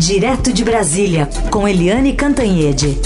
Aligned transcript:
Direto 0.00 0.50
de 0.50 0.64
Brasília, 0.64 1.28
com 1.50 1.68
Eliane 1.68 2.14
Cantanhede. 2.14 2.96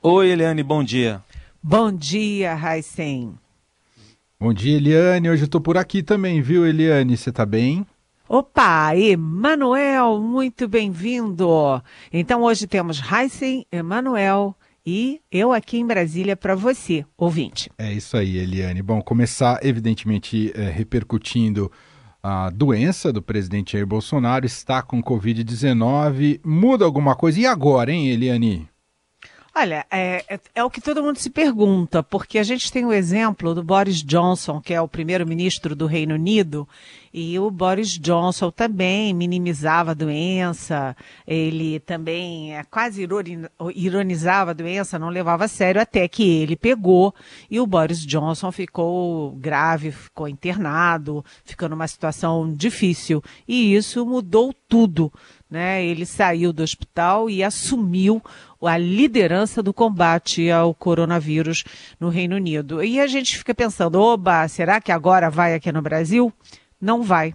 Oi, 0.00 0.30
Eliane, 0.30 0.62
bom 0.62 0.82
dia. 0.82 1.22
Bom 1.62 1.92
dia, 1.92 2.54
Raicem. 2.54 3.34
Bom 4.40 4.54
dia, 4.54 4.78
Eliane. 4.78 5.28
Hoje 5.28 5.42
eu 5.42 5.48
tô 5.48 5.60
por 5.60 5.76
aqui 5.76 6.02
também, 6.02 6.40
viu, 6.40 6.66
Eliane? 6.66 7.18
Você 7.18 7.30
tá 7.30 7.44
bem? 7.44 7.86
Opa, 8.26 8.96
Emanuel, 8.96 10.18
muito 10.20 10.66
bem-vindo. 10.66 11.82
Então 12.10 12.42
hoje 12.42 12.66
temos 12.66 12.98
Heisen, 13.12 13.66
Emanuel 13.70 14.56
e 14.90 15.20
eu 15.30 15.52
aqui 15.52 15.76
em 15.76 15.86
Brasília 15.86 16.34
para 16.34 16.54
você, 16.54 17.04
ouvinte. 17.14 17.70
É 17.76 17.92
isso 17.92 18.16
aí, 18.16 18.38
Eliane. 18.38 18.80
Bom, 18.80 19.02
começar 19.02 19.60
evidentemente 19.62 20.50
é, 20.54 20.70
repercutindo 20.70 21.70
a 22.22 22.48
doença 22.48 23.12
do 23.12 23.20
presidente 23.20 23.72
Jair 23.72 23.86
Bolsonaro, 23.86 24.46
está 24.46 24.80
com 24.80 25.02
Covid-19. 25.02 26.40
Muda 26.42 26.86
alguma 26.86 27.14
coisa? 27.14 27.38
E 27.38 27.44
agora, 27.44 27.92
hein, 27.92 28.08
Eliane? 28.08 28.66
Olha, 29.54 29.84
é, 29.90 30.24
é, 30.28 30.40
é, 30.54 30.64
o 30.64 30.70
que 30.70 30.80
todo 30.80 31.02
mundo 31.02 31.18
se 31.18 31.30
pergunta, 31.30 32.02
porque 32.02 32.38
a 32.38 32.42
gente 32.42 32.70
tem 32.70 32.84
o 32.84 32.92
exemplo 32.92 33.54
do 33.54 33.62
Boris 33.64 34.02
Johnson, 34.02 34.60
que 34.60 34.72
é 34.72 34.80
o 34.80 34.86
primeiro-ministro 34.86 35.74
do 35.74 35.86
Reino 35.86 36.14
Unido, 36.14 36.68
e 37.12 37.38
o 37.38 37.50
Boris 37.50 37.98
Johnson 37.98 38.50
também 38.50 39.12
minimizava 39.14 39.90
a 39.90 39.94
doença, 39.94 40.96
ele 41.26 41.80
também 41.80 42.56
é, 42.56 42.62
quase 42.64 43.08
ironizava 43.74 44.50
a 44.50 44.54
doença, 44.54 44.98
não 44.98 45.08
levava 45.08 45.46
a 45.46 45.48
sério, 45.48 45.80
até 45.80 46.06
que 46.06 46.22
ele 46.22 46.54
pegou 46.54 47.14
e 47.50 47.58
o 47.58 47.66
Boris 47.66 48.06
Johnson 48.06 48.52
ficou 48.52 49.32
grave, 49.32 49.90
ficou 49.90 50.28
internado, 50.28 51.24
ficou 51.44 51.68
numa 51.68 51.88
situação 51.88 52.52
difícil. 52.52 53.22
E 53.48 53.74
isso 53.74 54.04
mudou 54.06 54.54
tudo. 54.68 55.12
Né? 55.50 55.84
Ele 55.84 56.04
saiu 56.04 56.52
do 56.52 56.62
hospital 56.62 57.30
e 57.30 57.42
assumiu 57.42 58.22
a 58.62 58.76
liderança 58.76 59.62
do 59.62 59.72
combate 59.72 60.50
ao 60.50 60.74
coronavírus 60.74 61.64
no 61.98 62.08
Reino 62.08 62.36
Unido. 62.36 62.82
E 62.82 63.00
a 63.00 63.06
gente 63.06 63.38
fica 63.38 63.54
pensando, 63.54 64.00
oba, 64.00 64.46
será 64.48 64.80
que 64.80 64.92
agora 64.92 65.30
vai 65.30 65.54
aqui 65.54 65.72
no 65.72 65.80
Brasil? 65.80 66.32
Não 66.80 67.02
vai. 67.02 67.34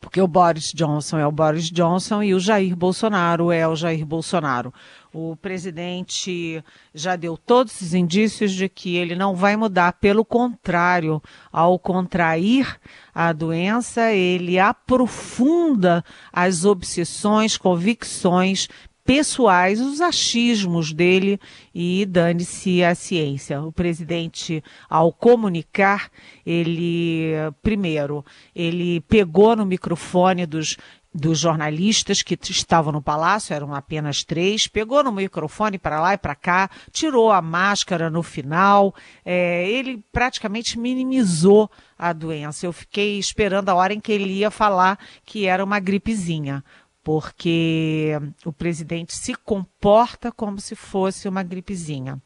Porque 0.00 0.20
o 0.20 0.28
Boris 0.28 0.72
Johnson 0.72 1.18
é 1.18 1.26
o 1.26 1.32
Boris 1.32 1.70
Johnson 1.70 2.22
e 2.22 2.34
o 2.34 2.40
Jair 2.40 2.76
Bolsonaro 2.76 3.50
é 3.50 3.66
o 3.66 3.74
Jair 3.74 4.04
Bolsonaro. 4.04 4.72
O 5.14 5.36
presidente 5.36 6.60
já 6.92 7.14
deu 7.14 7.36
todos 7.36 7.80
os 7.80 7.94
indícios 7.94 8.50
de 8.52 8.68
que 8.68 8.96
ele 8.96 9.14
não 9.14 9.36
vai 9.36 9.56
mudar, 9.56 9.92
pelo 9.92 10.24
contrário, 10.24 11.22
ao 11.52 11.78
contrair 11.78 12.80
a 13.14 13.32
doença, 13.32 14.12
ele 14.12 14.58
aprofunda 14.58 16.04
as 16.32 16.64
obsessões, 16.64 17.56
convicções 17.56 18.68
pessoais, 19.04 19.80
os 19.80 20.00
achismos 20.00 20.92
dele 20.92 21.38
e 21.72 22.04
dane-se 22.06 22.82
a 22.82 22.94
ciência. 22.94 23.62
O 23.62 23.70
presidente, 23.70 24.64
ao 24.90 25.12
comunicar, 25.12 26.10
ele, 26.44 27.34
primeiro, 27.62 28.24
ele 28.52 29.00
pegou 29.02 29.54
no 29.54 29.64
microfone 29.64 30.44
dos 30.44 30.76
dos 31.14 31.38
jornalistas 31.38 32.22
que 32.22 32.36
estavam 32.50 32.92
no 32.92 33.00
palácio, 33.00 33.54
eram 33.54 33.72
apenas 33.72 34.24
três, 34.24 34.66
pegou 34.66 35.04
no 35.04 35.12
microfone 35.12 35.78
para 35.78 36.00
lá 36.00 36.14
e 36.14 36.18
para 36.18 36.34
cá, 36.34 36.68
tirou 36.90 37.30
a 37.30 37.40
máscara 37.40 38.10
no 38.10 38.22
final, 38.22 38.92
é, 39.24 39.68
ele 39.70 40.04
praticamente 40.10 40.76
minimizou 40.76 41.70
a 41.96 42.12
doença. 42.12 42.66
Eu 42.66 42.72
fiquei 42.72 43.16
esperando 43.18 43.68
a 43.68 43.74
hora 43.74 43.94
em 43.94 44.00
que 44.00 44.10
ele 44.10 44.32
ia 44.32 44.50
falar 44.50 44.98
que 45.24 45.46
era 45.46 45.62
uma 45.62 45.78
gripezinha 45.78 46.64
porque 47.04 48.12
o 48.46 48.52
presidente 48.52 49.14
se 49.14 49.34
comporta 49.34 50.32
como 50.32 50.58
se 50.58 50.74
fosse 50.74 51.28
uma 51.28 51.42
gripezinha. 51.42 52.20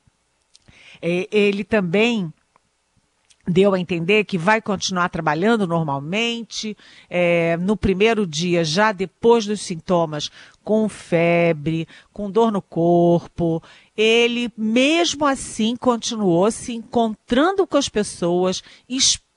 É, 1.03 1.29
ele 1.33 1.65
também 1.65 2.33
deu 3.49 3.75
a 3.75 3.81
entender 3.81 4.25
que 4.25 4.37
vai 4.37 4.61
continuar 4.61 5.09
trabalhando 5.09 5.67
normalmente, 5.67 6.77
é, 7.09 7.57
no 7.57 7.77
primeiro 7.77 8.27
dia, 8.27 8.63
já 8.63 8.93
depois 8.93 9.47
dos 9.47 9.63
sintomas, 9.63 10.31
com 10.63 10.89
febre, 10.89 11.89
com 12.13 12.31
dor 12.31 12.53
no 12.53 12.61
corpo. 12.61 13.63
Ele, 13.97 14.53
mesmo 14.57 15.27
assim, 15.27 15.75
continuou 15.75 16.51
se 16.51 16.75
encontrando 16.75 17.67
com 17.67 17.77
as 17.77 17.89
pessoas, 17.89 18.63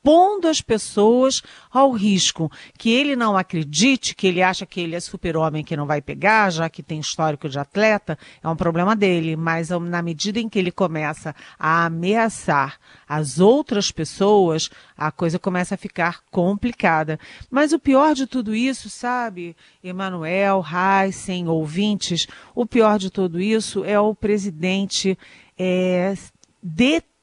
expondo 0.01 0.47
as 0.47 0.61
pessoas 0.61 1.43
ao 1.69 1.91
risco. 1.91 2.51
Que 2.77 2.91
ele 2.91 3.15
não 3.15 3.37
acredite, 3.37 4.15
que 4.15 4.25
ele 4.27 4.41
acha 4.41 4.65
que 4.65 4.81
ele 4.81 4.95
é 4.95 4.99
super-homem 4.99 5.63
que 5.63 5.77
não 5.77 5.85
vai 5.85 6.01
pegar, 6.01 6.49
já 6.49 6.69
que 6.69 6.81
tem 6.81 6.99
histórico 6.99 7.47
de 7.47 7.59
atleta, 7.59 8.17
é 8.43 8.49
um 8.49 8.55
problema 8.55 8.95
dele. 8.95 9.35
Mas 9.35 9.69
na 9.69 10.01
medida 10.01 10.39
em 10.39 10.49
que 10.49 10.57
ele 10.57 10.71
começa 10.71 11.35
a 11.57 11.85
ameaçar 11.85 12.79
as 13.07 13.39
outras 13.39 13.91
pessoas, 13.91 14.69
a 14.97 15.11
coisa 15.11 15.37
começa 15.37 15.75
a 15.75 15.77
ficar 15.77 16.21
complicada. 16.31 17.19
Mas 17.49 17.71
o 17.71 17.79
pior 17.79 18.15
de 18.15 18.25
tudo 18.25 18.55
isso, 18.55 18.89
sabe, 18.89 19.55
Emanuel, 19.83 20.65
Heisen, 20.65 21.47
ouvintes, 21.47 22.27
o 22.55 22.65
pior 22.65 22.97
de 22.97 23.11
tudo 23.11 23.39
isso 23.39 23.83
é 23.85 23.99
o 23.99 24.15
presidente 24.15 25.17
é, 25.57 26.15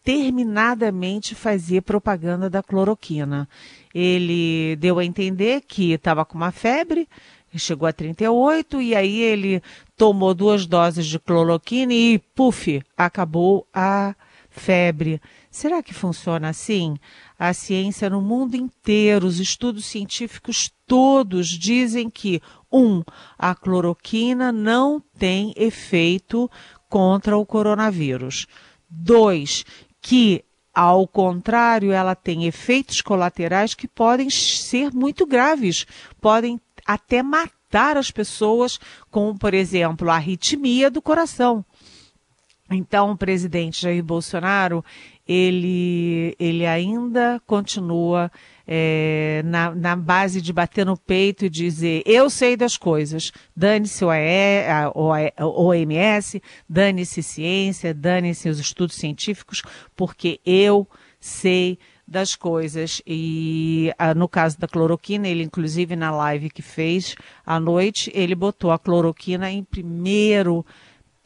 determinadamente 0.09 1.35
fazer 1.35 1.83
propaganda 1.83 2.49
da 2.49 2.63
cloroquina. 2.63 3.47
Ele 3.95 4.75
deu 4.77 4.99
a 4.99 5.05
entender 5.05 5.61
que 5.61 5.93
estava 5.93 6.25
com 6.25 6.35
uma 6.35 6.51
febre, 6.51 7.07
chegou 7.55 7.87
a 7.87 7.93
38 7.93 8.81
e 8.81 8.95
aí 8.95 9.21
ele 9.21 9.63
tomou 9.99 10.33
duas 10.33 10.65
doses 10.65 11.05
de 11.05 11.19
cloroquina 11.19 11.93
e, 11.93 12.19
puf, 12.35 12.83
acabou 12.97 13.69
a 13.73 14.15
febre. 14.49 15.21
Será 15.51 15.83
que 15.83 15.93
funciona 15.93 16.49
assim? 16.49 16.97
A 17.39 17.53
ciência 17.53 18.09
no 18.09 18.23
mundo 18.23 18.55
inteiro, 18.55 19.27
os 19.27 19.39
estudos 19.39 19.85
científicos 19.85 20.71
todos 20.87 21.49
dizem 21.49 22.09
que, 22.09 22.41
um, 22.73 23.03
a 23.39 23.55
cloroquina 23.55 24.53
não 24.53 25.03
tem 25.19 25.53
efeito 25.55 26.51
contra 26.89 27.37
o 27.37 27.45
coronavírus. 27.45 28.47
Dois, 28.91 29.67
que 30.01 30.45
ao 30.75 31.09
contrário, 31.09 31.91
ela 31.91 32.15
tem 32.15 32.47
efeitos 32.47 33.01
colaterais 33.01 33.75
que 33.75 33.89
podem 33.89 34.31
ser 34.31 34.93
muito 34.93 35.27
graves, 35.27 35.85
podem 36.21 36.61
até 36.87 37.21
matar 37.21 37.97
as 37.97 38.13
pessoas, 38.13 38.79
como, 39.11 39.37
por 39.37 39.55
exemplo, 39.55 40.09
a 40.09 40.15
arritmia 40.15 40.89
do 40.89 41.03
coração. 41.03 41.65
Então, 42.71 43.11
o 43.11 43.17
presidente 43.17 43.83
Jair 43.83 44.05
Bolsonaro, 44.05 44.85
ele, 45.27 46.37
ele 46.39 46.65
ainda 46.65 47.43
continua 47.45 48.31
é, 48.71 49.41
na, 49.47 49.75
na, 49.75 49.97
base 49.97 50.43
de 50.43 50.53
bater 50.53 50.85
no 50.85 50.95
peito 50.95 51.47
e 51.47 51.49
dizer 51.49 52.03
eu 52.05 52.29
sei 52.29 52.55
das 52.55 52.77
coisas, 52.77 53.33
dane-se 53.57 54.05
o 54.05 54.09
OMS, 55.67 56.43
dane-se 56.69 57.23
ciência, 57.23 57.95
dane-se 57.95 58.47
os 58.47 58.59
estudos 58.59 58.97
científicos, 58.97 59.63
porque 59.97 60.39
eu 60.45 60.87
sei 61.19 61.79
das 62.07 62.37
coisas. 62.37 63.01
E 63.07 63.91
no 64.15 64.29
caso 64.29 64.59
da 64.59 64.69
cloroquina, 64.69 65.27
ele 65.27 65.43
inclusive 65.43 65.97
na 65.97 66.11
live 66.11 66.51
que 66.51 66.63
fez 66.63 67.15
à 67.47 67.59
noite, 67.59 68.11
ele 68.15 68.35
botou 68.35 68.71
a 68.71 68.79
cloroquina 68.79 69.51
em 69.51 69.65
primeiro 69.65 70.65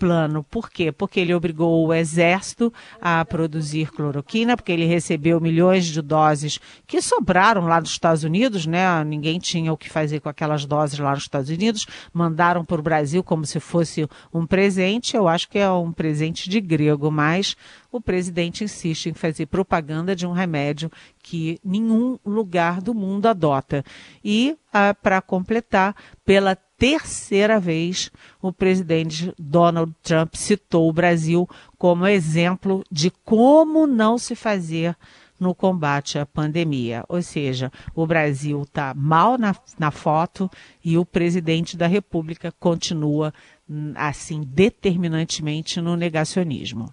plano. 0.02 0.42
Por 0.42 0.68
quê? 0.68 0.90
Porque 0.90 1.20
ele 1.20 1.32
obrigou 1.32 1.86
o 1.86 1.94
exército 1.94 2.72
a 3.00 3.24
produzir 3.24 3.92
cloroquina, 3.92 4.56
porque 4.56 4.72
ele 4.72 4.84
recebeu 4.84 5.40
milhões 5.40 5.87
de 5.87 6.02
doses 6.02 6.58
que 6.88 7.00
sobraram 7.00 7.66
lá 7.66 7.81
nos 7.81 7.90
Estados 7.90 8.25
Unidos, 8.25 8.66
né? 8.66 9.04
Ninguém 9.04 9.38
tinha 9.38 9.72
o 9.72 9.76
que 9.76 9.88
fazer 9.88 10.19
com 10.19 10.28
aquelas 10.28 10.66
doses 10.66 10.99
lá 10.99 11.12
nos 11.12 11.22
Estados 11.22 11.50
Unidos, 11.50 11.87
mandaram 12.12 12.64
para 12.64 12.81
o 12.81 12.82
Brasil 12.82 13.22
como 13.22 13.46
se 13.46 13.60
fosse 13.60 14.08
um 14.34 14.44
presente. 14.44 15.16
Eu 15.16 15.28
acho 15.28 15.49
que 15.49 15.60
é 15.60 15.70
um 15.70 15.93
presente 15.93 16.50
de 16.50 16.60
grego, 16.60 17.08
mas 17.08 17.56
o 17.93 18.00
presidente 18.00 18.64
insiste 18.64 19.06
em 19.06 19.14
fazer 19.14 19.46
propaganda 19.46 20.16
de 20.16 20.26
um 20.26 20.32
remédio 20.32 20.90
que 21.22 21.60
nenhum 21.64 22.19
lugar 22.26 22.81
do 22.81 22.93
mundo 22.93 23.26
adota. 23.26 23.84
E, 24.25 24.56
ah, 24.72 24.94
para 24.94 25.22
completar, 25.22 25.94
pela 26.25 26.56
terceira 26.82 27.61
vez, 27.61 28.11
o 28.40 28.52
presidente 28.52 29.32
Donald 29.38 29.94
Trump 30.02 30.34
citou 30.34 30.88
o 30.88 30.93
Brasil 30.93 31.49
como 31.79 32.08
exemplo 32.08 32.82
de 32.90 33.08
como 33.25 33.87
não 33.87 34.19
se 34.19 34.34
fazer 34.34 34.96
no 35.38 35.55
combate 35.55 36.19
à 36.19 36.26
pandemia. 36.26 37.05
Ou 37.08 37.23
seja, 37.23 37.70
o 37.94 38.05
Brasil 38.05 38.62
está 38.62 38.93
mal 38.96 39.38
na, 39.38 39.55
na 39.79 39.93
foto 39.93 40.50
e 40.84 40.99
o 40.99 41.06
presidente 41.06 41.76
da 41.76 41.87
República 41.87 42.50
continua 42.58 43.32
hum, 43.70 43.93
assim 43.94 44.40
determinantemente 44.40 45.81
no 45.81 45.94
negacionismo. 45.94 46.93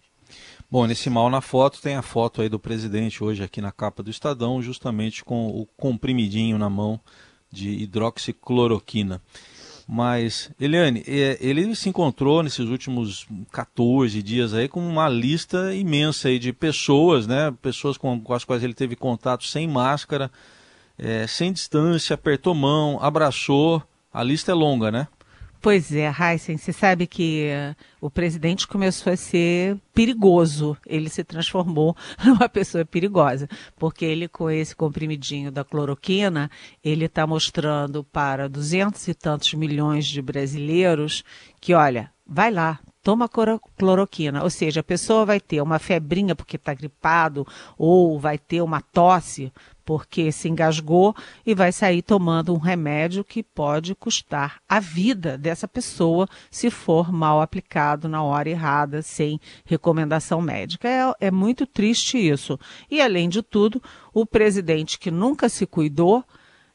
Bom, 0.69 0.85
nesse 0.85 1.09
mal 1.09 1.31
na 1.31 1.41
foto 1.41 1.81
tem 1.81 1.95
a 1.95 2.03
foto 2.03 2.43
aí 2.43 2.49
do 2.49 2.59
presidente 2.59 3.23
hoje 3.23 3.41
aqui 3.41 3.59
na 3.59 3.71
capa 3.71 4.03
do 4.03 4.11
Estadão, 4.11 4.61
justamente 4.61 5.25
com 5.25 5.47
o 5.47 5.65
comprimidinho 5.65 6.59
na 6.59 6.69
mão 6.69 6.99
de 7.51 7.69
hidroxicloroquina. 7.69 9.19
Mas, 9.91 10.51
Eliane, 10.61 11.03
é, 11.07 11.39
ele 11.41 11.73
se 11.73 11.89
encontrou 11.89 12.43
nesses 12.43 12.67
últimos 12.69 13.25
14 13.51 14.21
dias 14.21 14.53
aí 14.53 14.67
com 14.67 14.87
uma 14.87 15.09
lista 15.09 15.73
imensa 15.73 16.27
aí 16.27 16.37
de 16.37 16.53
pessoas, 16.53 17.25
né? 17.25 17.51
Pessoas 17.59 17.97
com, 17.97 18.21
com 18.21 18.31
as 18.35 18.43
quais 18.43 18.63
ele 18.63 18.75
teve 18.75 18.95
contato 18.95 19.47
sem 19.47 19.67
máscara, 19.67 20.29
é, 20.95 21.25
sem 21.25 21.51
distância, 21.51 22.13
apertou 22.13 22.53
mão, 22.53 22.99
abraçou. 23.01 23.81
A 24.13 24.21
lista 24.21 24.51
é 24.51 24.53
longa, 24.53 24.91
né? 24.91 25.07
Pois 25.61 25.93
é, 25.93 26.09
Heisen, 26.09 26.55
você 26.55 26.71
sabe 26.71 27.05
que 27.05 27.49
uh, 27.51 27.75
o 27.99 28.09
presidente 28.09 28.65
começou 28.65 29.11
a 29.11 29.17
ser 29.17 29.77
perigoso. 29.93 30.77
Ele 30.85 31.09
se 31.09 31.21
transformou 31.21 31.95
numa 32.23 32.47
pessoa 32.47 32.85
perigosa, 32.85 33.47
porque 33.77 34.05
ele, 34.05 34.29
com 34.29 34.49
esse 34.49 34.73
comprimidinho 34.73 35.51
da 35.51 35.65
cloroquina, 35.65 36.49
ele 36.81 37.05
está 37.05 37.27
mostrando 37.27 38.05
para 38.05 38.47
duzentos 38.47 39.05
e 39.09 39.13
tantos 39.13 39.53
milhões 39.53 40.05
de 40.05 40.21
brasileiros 40.21 41.25
que, 41.59 41.73
olha, 41.73 42.09
vai 42.25 42.51
lá, 42.51 42.79
toma 43.03 43.29
cloroquina. 43.77 44.43
Ou 44.43 44.49
seja, 44.49 44.81
a 44.81 44.83
pessoa 44.83 45.25
vai 45.25 45.39
ter 45.39 45.61
uma 45.61 45.79
febrinha 45.79 46.35
porque 46.35 46.55
está 46.55 46.73
gripado, 46.73 47.45
ou 47.77 48.19
vai 48.19 48.37
ter 48.37 48.61
uma 48.61 48.81
tosse 48.81 49.51
porque 49.89 50.31
se 50.31 50.47
engasgou 50.47 51.15
e 51.43 51.55
vai 51.55 51.71
sair 51.71 52.03
tomando 52.03 52.53
um 52.53 52.59
remédio 52.59 53.23
que 53.23 53.41
pode 53.41 53.95
custar 53.95 54.61
a 54.69 54.79
vida 54.79 55.35
dessa 55.35 55.67
pessoa 55.67 56.27
se 56.51 56.69
for 56.69 57.11
mal 57.11 57.41
aplicado 57.41 58.07
na 58.07 58.21
hora 58.21 58.47
errada, 58.47 59.01
sem 59.01 59.41
recomendação 59.65 60.43
médica. 60.43 60.87
É, 60.87 61.27
é 61.27 61.31
muito 61.31 61.65
triste 61.65 62.19
isso. 62.19 62.59
E, 62.87 63.01
além 63.01 63.27
de 63.27 63.41
tudo, 63.41 63.81
o 64.13 64.27
presidente 64.27 64.99
que 64.99 65.09
nunca 65.09 65.49
se 65.49 65.65
cuidou 65.65 66.23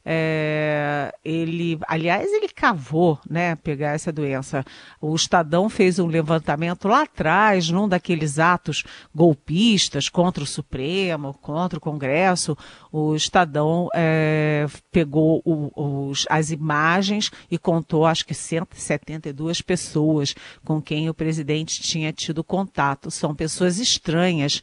é, 0.04 1.14
ele, 1.24 1.78
aliás, 1.88 2.30
ele 2.30 2.48
cavou, 2.48 3.18
né, 3.28 3.56
pegar 3.56 3.92
essa 3.92 4.12
doença. 4.12 4.64
O 5.00 5.14
Estadão 5.14 5.70
fez 5.70 5.98
um 5.98 6.06
levantamento 6.06 6.88
lá 6.88 7.02
atrás, 7.02 7.70
num 7.70 7.88
daqueles 7.88 8.38
atos 8.38 8.84
golpistas 9.14 10.10
contra 10.10 10.44
o 10.44 10.46
Supremo, 10.46 11.32
contra 11.40 11.78
o 11.78 11.82
Congresso. 11.82 12.56
O 12.92 13.14
Estadão 13.14 13.88
é, 13.94 14.66
pegou 14.92 15.40
o, 15.44 16.08
os, 16.10 16.26
as 16.28 16.50
imagens 16.50 17.30
e 17.50 17.56
contou, 17.56 18.04
acho 18.04 18.26
que 18.26 18.34
172 18.34 19.62
pessoas 19.62 20.34
com 20.64 20.82
quem 20.82 21.08
o 21.08 21.14
presidente 21.14 21.80
tinha 21.80 22.12
tido 22.12 22.44
contato. 22.44 23.10
São 23.10 23.34
pessoas 23.34 23.78
estranhas 23.78 24.62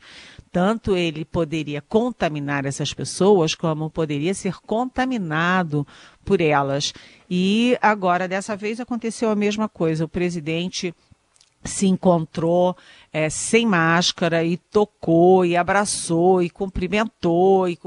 tanto 0.52 0.98
ele 0.98 1.24
poderia 1.24 1.82
contaminar 1.82 2.66
essas 2.66 2.94
pessoas, 2.94 3.56
como 3.56 3.90
poderia 3.90 4.34
ser 4.34 4.56
contaminado 4.62 5.88
por 6.26 6.42
elas. 6.42 6.94
E 7.30 7.78
agora, 7.82 8.28
dessa 8.28 8.56
vez, 8.56 8.80
aconteceu 8.80 9.30
a 9.30 9.36
mesma 9.36 9.70
coisa. 9.70 10.06
O 10.06 10.10
presidente 10.10 10.94
se 11.64 11.88
encontrou 11.88 12.76
é, 13.14 13.30
sem 13.30 13.66
máscara 13.66 14.44
e 14.44 14.58
tocou 14.58 15.46
e 15.46 15.56
abraçou 15.56 16.42
e 16.42 16.50
cumprimentou 16.50 17.70
e 17.70 17.78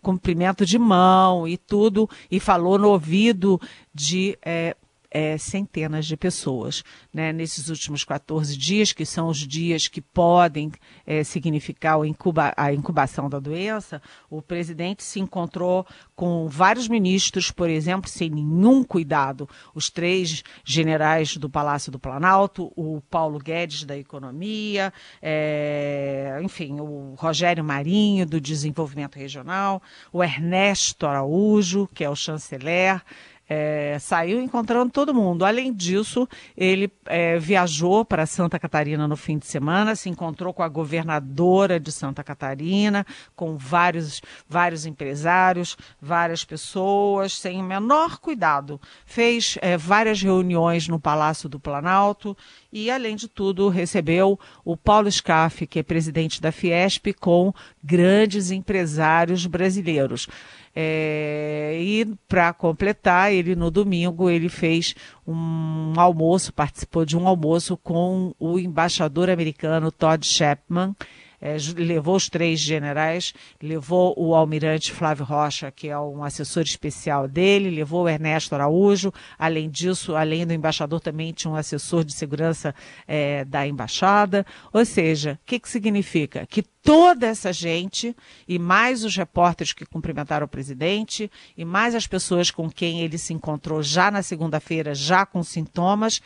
cumprimento 0.00 0.64
de 0.64 0.78
mão 0.78 1.46
e 1.46 1.56
tudo 1.56 2.08
e 2.30 2.38
falou 2.38 2.78
no 2.78 2.90
ouvido 2.90 3.60
de 3.92 4.38
é, 4.40 4.76
é, 5.14 5.38
centenas 5.38 6.06
de 6.06 6.16
pessoas. 6.16 6.82
Né? 7.12 7.32
Nesses 7.32 7.68
últimos 7.68 8.02
14 8.02 8.56
dias, 8.56 8.92
que 8.92 9.06
são 9.06 9.28
os 9.28 9.38
dias 9.38 9.86
que 9.86 10.00
podem 10.00 10.72
é, 11.06 11.22
significar 11.22 12.04
incuba 12.04 12.52
a 12.56 12.72
incubação 12.72 13.30
da 13.30 13.38
doença, 13.38 14.02
o 14.28 14.42
presidente 14.42 15.04
se 15.04 15.20
encontrou 15.20 15.86
com 16.16 16.48
vários 16.48 16.88
ministros, 16.88 17.52
por 17.52 17.70
exemplo, 17.70 18.10
sem 18.10 18.28
nenhum 18.28 18.82
cuidado. 18.82 19.48
Os 19.72 19.88
três 19.88 20.42
generais 20.64 21.36
do 21.36 21.48
Palácio 21.48 21.92
do 21.92 21.98
Planalto, 21.98 22.72
o 22.74 23.00
Paulo 23.02 23.38
Guedes 23.38 23.84
da 23.84 23.96
Economia, 23.96 24.92
é, 25.22 26.40
enfim, 26.42 26.80
o 26.80 27.14
Rogério 27.16 27.62
Marinho 27.62 28.26
do 28.26 28.40
Desenvolvimento 28.40 29.16
Regional, 29.16 29.80
o 30.12 30.24
Ernesto 30.24 31.06
Araújo, 31.06 31.88
que 31.94 32.02
é 32.02 32.10
o 32.10 32.16
chanceler. 32.16 33.00
É, 33.48 33.98
saiu 34.00 34.40
encontrando 34.40 34.90
todo 34.90 35.14
mundo. 35.14 35.44
Além 35.44 35.72
disso, 35.72 36.26
ele 36.56 36.90
é, 37.06 37.38
viajou 37.38 38.04
para 38.04 38.24
Santa 38.24 38.58
Catarina 38.58 39.06
no 39.06 39.16
fim 39.16 39.36
de 39.36 39.46
semana, 39.46 39.94
se 39.94 40.08
encontrou 40.08 40.52
com 40.54 40.62
a 40.62 40.68
governadora 40.68 41.78
de 41.78 41.92
Santa 41.92 42.24
Catarina, 42.24 43.06
com 43.36 43.56
vários, 43.56 44.22
vários 44.48 44.86
empresários, 44.86 45.76
várias 46.00 46.44
pessoas, 46.44 47.34
sem 47.34 47.60
o 47.60 47.64
menor 47.64 48.18
cuidado. 48.18 48.80
Fez 49.04 49.58
é, 49.60 49.76
várias 49.76 50.22
reuniões 50.22 50.88
no 50.88 50.98
Palácio 50.98 51.48
do 51.48 51.60
Planalto 51.60 52.36
e, 52.72 52.90
além 52.90 53.14
de 53.14 53.28
tudo, 53.28 53.68
recebeu 53.68 54.38
o 54.64 54.76
Paulo 54.76 55.10
Scaff, 55.10 55.66
que 55.66 55.78
é 55.78 55.82
presidente 55.82 56.40
da 56.40 56.50
Fiesp, 56.50 57.12
com 57.20 57.52
grandes 57.82 58.50
empresários 58.50 59.46
brasileiros. 59.46 60.28
É, 60.76 61.78
e 61.80 62.04
para 62.28 62.52
completar, 62.52 63.32
ele 63.32 63.54
no 63.54 63.70
domingo 63.70 64.28
ele 64.28 64.48
fez 64.48 64.94
um 65.26 65.92
almoço, 65.96 66.52
participou 66.52 67.04
de 67.04 67.16
um 67.16 67.28
almoço 67.28 67.76
com 67.76 68.34
o 68.38 68.58
embaixador 68.58 69.30
americano 69.30 69.92
Todd 69.92 70.26
Chapman 70.26 70.94
é, 71.40 71.56
levou 71.76 72.16
os 72.16 72.28
três 72.28 72.60
generais, 72.60 73.32
levou 73.62 74.14
o 74.16 74.34
almirante 74.34 74.92
Flávio 74.92 75.24
Rocha, 75.24 75.70
que 75.70 75.88
é 75.88 75.98
um 75.98 76.22
assessor 76.22 76.62
especial 76.62 77.28
dele, 77.28 77.70
levou 77.70 78.04
o 78.04 78.08
Ernesto 78.08 78.54
Araújo, 78.54 79.12
além 79.38 79.68
disso, 79.68 80.14
além 80.14 80.46
do 80.46 80.52
embaixador, 80.52 81.00
também 81.00 81.32
tinha 81.32 81.50
um 81.50 81.56
assessor 81.56 82.04
de 82.04 82.12
segurança 82.12 82.74
é, 83.06 83.44
da 83.44 83.66
embaixada. 83.66 84.46
Ou 84.72 84.84
seja, 84.84 85.38
o 85.42 85.46
que, 85.46 85.58
que 85.58 85.68
significa? 85.68 86.46
Que 86.46 86.62
toda 86.62 87.26
essa 87.26 87.52
gente, 87.52 88.14
e 88.46 88.58
mais 88.58 89.04
os 89.04 89.16
repórteres 89.16 89.72
que 89.72 89.86
cumprimentaram 89.86 90.44
o 90.44 90.48
presidente, 90.48 91.30
e 91.56 91.64
mais 91.64 91.94
as 91.94 92.06
pessoas 92.06 92.50
com 92.50 92.70
quem 92.70 93.00
ele 93.00 93.16
se 93.16 93.32
encontrou 93.32 93.82
já 93.82 94.10
na 94.10 94.22
segunda-feira, 94.22 94.94
já 94.94 95.24
com 95.24 95.42
sintomas, 95.42 96.20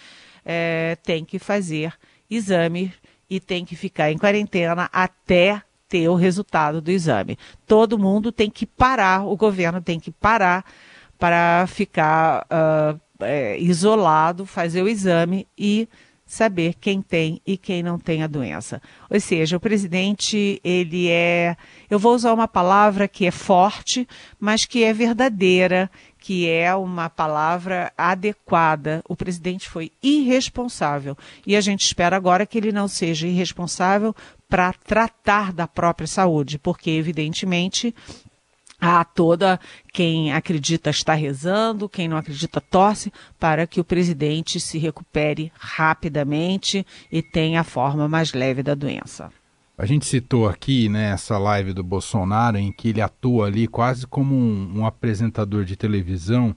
é, 0.45 0.97
tem 1.03 1.25
que 1.25 1.39
fazer 1.39 1.95
exame 2.31 2.93
e 3.29 3.39
tem 3.41 3.65
que 3.65 3.77
ficar 3.77 4.11
em 4.11 4.19
quarentena 4.19 4.89
até 4.93 5.63
ter 5.89 6.09
o 6.09 6.15
resultado 6.15 6.81
do 6.81 6.91
exame. 6.91 7.39
Todo 7.67 7.99
mundo 7.99 8.31
tem 8.31 8.51
que 8.51 8.67
parar, 8.67 9.27
o 9.27 9.37
governo 9.37 9.81
tem 9.81 9.99
que 9.99 10.11
parar 10.11 10.65
para 11.19 11.67
ficar 11.67 12.47
uh, 12.47 13.01
isolado, 13.59 14.47
fazer 14.47 14.83
o 14.83 14.89
exame 14.89 15.47
e 15.57 15.89
saber 16.29 16.75
quem 16.79 17.01
tem 17.01 17.41
e 17.47 17.57
quem 17.57 17.83
não 17.83 17.99
tem 17.99 18.23
a 18.23 18.27
doença. 18.27 18.83
Ou 19.09 19.19
seja, 19.19 19.57
o 19.57 19.61
presidente, 19.61 20.61
ele 20.63 21.09
é, 21.09 21.57
eu 21.89 21.99
vou 21.99 22.15
usar 22.15 22.35
uma 22.35 22.47
palavra 22.47 23.09
que 23.09 23.25
é 23.25 23.31
forte, 23.31 24.07
mas 24.39 24.67
que 24.67 24.85
é 24.85 24.93
verdadeira, 24.93 25.91
que 26.19 26.47
é 26.47 26.75
uma 26.75 27.09
palavra 27.09 27.91
adequada. 27.97 29.03
O 29.09 29.17
presidente 29.17 29.71
foi 29.71 29.91
irresponsável 30.03 31.17
e 31.47 31.57
a 31.57 31.61
gente 31.63 31.87
espera 31.87 32.15
agora 32.15 32.45
que 32.45 32.59
ele 32.59 32.73
não 32.73 32.87
seja 32.87 33.27
irresponsável 33.27 34.15
para 34.49 34.75
tratar 34.75 35.53
da 35.53 35.67
própria 35.67 36.07
saúde, 36.07 36.59
porque 36.59 36.91
evidentemente 36.91 37.95
Há 38.81 39.05
toda 39.05 39.59
quem 39.93 40.33
acredita 40.33 40.91
está 40.91 41.15
rezando, 41.15 41.89
quem 41.89 42.07
não 42.07 42.17
acredita 42.17 42.61
torce 42.61 43.13
para 43.39 43.67
que 43.67 43.81
o 43.81 43.85
presidente 43.85 44.61
se 44.61 44.79
recupere 44.79 45.53
rapidamente 45.59 46.87
e 47.11 47.21
tenha 47.21 47.61
a 47.61 47.65
forma 47.65 48.09
mais 48.09 48.33
leve 48.33 48.63
da 48.63 48.75
doença. 48.75 49.31
A 49.79 49.87
gente 49.87 50.07
citou 50.07 50.49
aqui 50.49 50.89
nessa 50.89 51.35
né, 51.35 51.45
live 51.45 51.73
do 51.73 51.85
Bolsonaro 51.85 52.59
em 52.59 52.73
que 52.73 52.89
ele 52.89 53.01
atua 53.01 53.47
ali 53.47 53.69
quase 53.69 54.09
como 54.09 54.35
um, 54.35 54.81
um 54.81 54.85
apresentador 54.85 55.65
de 55.65 55.77
televisão, 55.77 56.53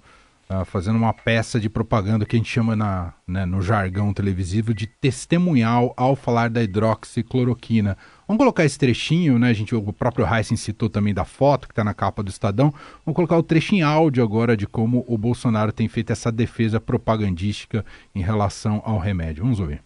uh, 0.49 0.65
fazendo 0.65 0.95
uma 0.95 1.13
peça 1.13 1.59
de 1.59 1.69
propaganda 1.69 2.25
que 2.25 2.35
a 2.35 2.39
gente 2.39 2.49
chama 2.49 2.75
na, 2.75 3.13
né, 3.27 3.45
no 3.45 3.61
jargão 3.61 4.11
televisivo 4.11 4.73
de 4.73 4.87
testemunhal 4.87 5.93
ao 5.95 6.15
falar 6.15 6.49
da 6.49 6.63
hidroxicloroquina. 6.63 7.95
Vamos 8.31 8.43
colocar 8.43 8.63
esse 8.63 8.79
trechinho, 8.79 9.37
né? 9.37 9.49
A 9.49 9.53
gente, 9.53 9.75
o 9.75 9.91
próprio 9.91 10.25
Heisen 10.25 10.55
citou 10.55 10.89
também 10.89 11.13
da 11.13 11.25
foto 11.25 11.67
que 11.67 11.73
está 11.73 11.83
na 11.83 11.93
capa 11.93 12.23
do 12.23 12.29
Estadão. 12.29 12.73
Vamos 13.05 13.13
colocar 13.13 13.37
o 13.37 13.43
trechinho 13.43 13.85
áudio 13.85 14.23
agora 14.23 14.55
de 14.55 14.65
como 14.65 15.03
o 15.05 15.17
Bolsonaro 15.17 15.73
tem 15.73 15.89
feito 15.89 16.13
essa 16.13 16.31
defesa 16.31 16.79
propagandística 16.79 17.83
em 18.15 18.21
relação 18.21 18.81
ao 18.85 18.99
remédio. 18.99 19.43
Vamos 19.43 19.59
ouvir. 19.59 19.83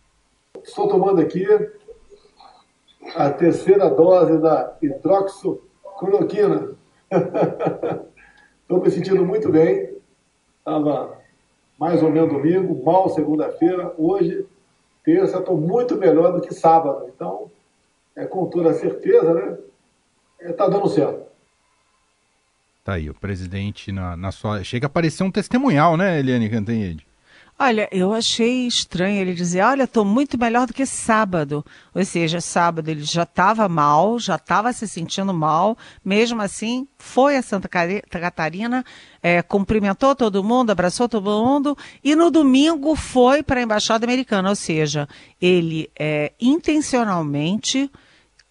Estou 0.64 0.88
tomando 0.88 1.22
aqui 1.22 1.44
a 3.16 3.32
terceira 3.32 3.90
dose 3.90 4.38
da 4.38 4.78
hidroxicloroquina. 4.80 6.70
Estou 8.62 8.80
me 8.80 8.92
sentindo 8.92 9.26
muito 9.26 9.52
bem. 9.52 9.90
Estava 10.60 11.18
mais 11.80 12.04
ou 12.04 12.12
menos 12.12 12.32
domingo, 12.32 12.86
mal 12.86 13.10
segunda-feira. 13.10 13.92
Hoje, 13.98 14.46
terça, 15.04 15.40
estou 15.40 15.58
muito 15.58 15.96
melhor 15.98 16.32
do 16.32 16.42
que 16.42 16.54
sábado. 16.54 17.08
Então, 17.08 17.50
é, 18.16 18.26
com 18.26 18.46
toda 18.46 18.74
certeza, 18.74 19.34
né? 19.34 19.58
Está 20.40 20.66
é, 20.66 20.70
dando 20.70 20.88
certo. 20.88 21.26
Tá 22.84 22.94
aí, 22.94 23.10
o 23.10 23.16
presidente 23.16 23.92
na, 23.92 24.16
na 24.16 24.32
sua. 24.32 24.64
Chega 24.64 24.86
a 24.86 24.90
parecer 24.90 25.24
um 25.24 25.32
testemunhal, 25.32 25.98
né, 25.98 26.20
Eliane 26.20 26.50
Cantanhede? 26.50 27.06
Olha, 27.58 27.88
eu 27.90 28.14
achei 28.14 28.68
estranho 28.68 29.22
ele 29.22 29.34
dizer, 29.34 29.62
olha, 29.62 29.84
estou 29.84 30.04
muito 30.04 30.38
melhor 30.38 30.68
do 30.68 30.74
que 30.74 30.86
sábado. 30.86 31.66
Ou 31.94 32.04
seja, 32.04 32.42
sábado 32.42 32.90
ele 32.90 33.04
já 33.04 33.24
estava 33.24 33.70
mal, 33.70 34.20
já 34.20 34.36
estava 34.36 34.74
se 34.74 34.86
sentindo 34.90 35.34
mal, 35.34 35.78
mesmo 36.04 36.42
assim 36.42 36.86
foi 36.98 37.38
a 37.38 37.42
Santa 37.42 37.70
Catarina, 38.10 38.84
é, 39.24 39.42
cumprimentou 39.42 40.14
todo 40.14 40.44
mundo, 40.44 40.72
abraçou 40.72 41.08
todo 41.08 41.24
mundo, 41.24 41.78
e 42.04 42.14
no 42.14 42.30
domingo 42.30 42.94
foi 42.94 43.42
para 43.42 43.62
a 43.62 43.64
Embaixada 43.64 44.06
Americana. 44.06 44.50
Ou 44.50 44.56
seja, 44.56 45.08
ele 45.42 45.90
é, 45.98 46.34
intencionalmente 46.42 47.90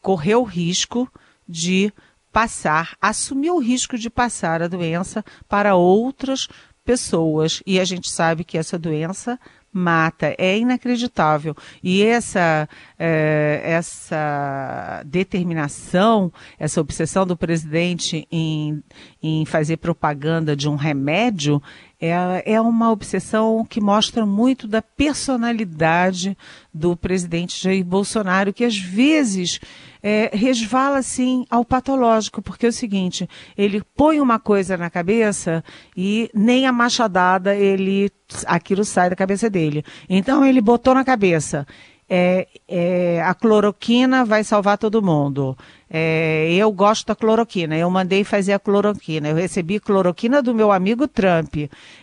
correu 0.05 0.43
o 0.43 0.45
risco 0.45 1.11
de 1.49 1.91
passar, 2.31 2.95
assumiu 3.01 3.57
o 3.57 3.59
risco 3.59 3.97
de 3.97 4.11
passar 4.11 4.63
a 4.63 4.69
doença 4.69 5.25
para 5.49 5.77
outras 5.77 6.47
pessoas. 6.85 7.63
E 7.67 7.81
a 7.81 7.85
gente 7.87 8.11
sabe 8.11 8.45
que 8.45 8.59
essa 8.59 8.79
doença 8.79 9.41
mata, 9.73 10.35
é 10.37 10.59
inacreditável. 10.59 11.57
E 11.83 12.05
essa, 12.05 12.69
é, 12.99 13.63
essa 13.65 15.03
determinação, 15.07 16.31
essa 16.59 16.83
obsessão 16.83 17.27
do 17.27 17.37
presidente 17.37 18.29
em, 18.31 18.83
em 19.23 19.47
fazer 19.47 19.79
propaganda 19.79 20.55
de 20.55 20.69
um 20.69 20.77
remédio 20.77 21.63
é, 22.05 22.43
é 22.45 22.61
uma 22.61 22.91
obsessão 22.91 23.65
que 23.65 23.81
mostra 23.81 24.27
muito 24.27 24.69
da 24.69 24.83
personalidade 24.83 26.37
do 26.73 26.97
presidente 26.97 27.63
Jair 27.63 27.85
Bolsonaro, 27.85 28.53
que 28.53 28.65
às 28.65 28.77
vezes 28.77 29.59
é, 30.03 30.31
resvala 30.35 30.99
assim 30.99 31.47
ao 31.49 31.65
patológico, 31.65 32.43
porque 32.43 32.67
é 32.67 32.69
o 32.69 32.73
seguinte, 32.73 33.29
ele 33.57 33.83
põe 33.97 34.21
uma 34.21 34.39
coisa 34.39 34.77
na 34.77 34.91
cabeça 34.91 35.65
e 35.97 36.31
nem 36.35 36.67
a 36.67 36.73
machadada 36.73 37.55
ele 37.55 38.11
aquilo 38.47 38.85
sai 38.85 39.09
da 39.09 39.17
cabeça 39.17 39.49
dele. 39.49 39.85
Então 40.09 40.45
ele 40.45 40.61
botou 40.61 40.95
na 40.95 41.05
cabeça 41.05 41.67
é, 42.09 42.47
é, 42.69 43.23
a 43.23 43.35
cloroquina 43.35 44.25
vai 44.25 44.45
salvar 44.45 44.79
todo 44.79 45.03
mundo. 45.03 45.57
É, 45.97 46.53
eu 46.53 46.73
gosto 46.73 47.07
da 47.07 47.15
cloroquina, 47.15 47.77
eu 47.77 47.89
mandei 47.89 48.25
fazer 48.25 48.53
a 48.53 48.59
cloroquina. 48.59 49.29
Eu 49.29 49.37
recebi 49.37 49.79
cloroquina 49.79 50.43
do 50.43 50.53
meu 50.53 50.73
amigo 50.73 51.07
Trump. 51.07 51.55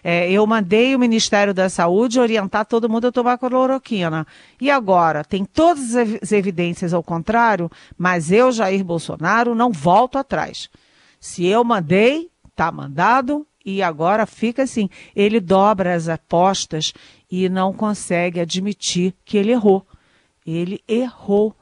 É, 0.01 0.31
eu 0.31 0.47
mandei 0.47 0.95
o 0.95 0.99
Ministério 0.99 1.53
da 1.53 1.67
Saúde 1.67 2.17
orientar 2.17 2.65
todo 2.65 2.87
mundo 2.87 3.07
a 3.07 3.11
tomar 3.11 3.37
cloroquina. 3.37 4.25
E 4.61 4.71
agora, 4.71 5.25
tem 5.25 5.43
todas 5.43 5.93
as 5.93 6.31
evidências 6.31 6.93
ao 6.93 7.03
contrário, 7.03 7.69
mas 7.97 8.31
eu, 8.31 8.49
Jair 8.53 8.81
Bolsonaro, 8.81 9.53
não 9.53 9.73
volto 9.73 10.17
atrás. 10.17 10.69
Se 11.19 11.45
eu 11.45 11.61
mandei, 11.61 12.29
está 12.47 12.71
mandado, 12.71 13.45
e 13.65 13.83
agora 13.83 14.25
fica 14.25 14.63
assim. 14.63 14.89
Ele 15.13 15.41
dobra 15.41 15.93
as 15.93 16.07
apostas 16.07 16.93
e 17.29 17.49
não 17.49 17.73
consegue 17.73 18.39
admitir 18.39 19.13
que 19.25 19.37
ele 19.37 19.51
errou. 19.51 19.85
Ele 20.47 20.81
errou. 20.87 21.53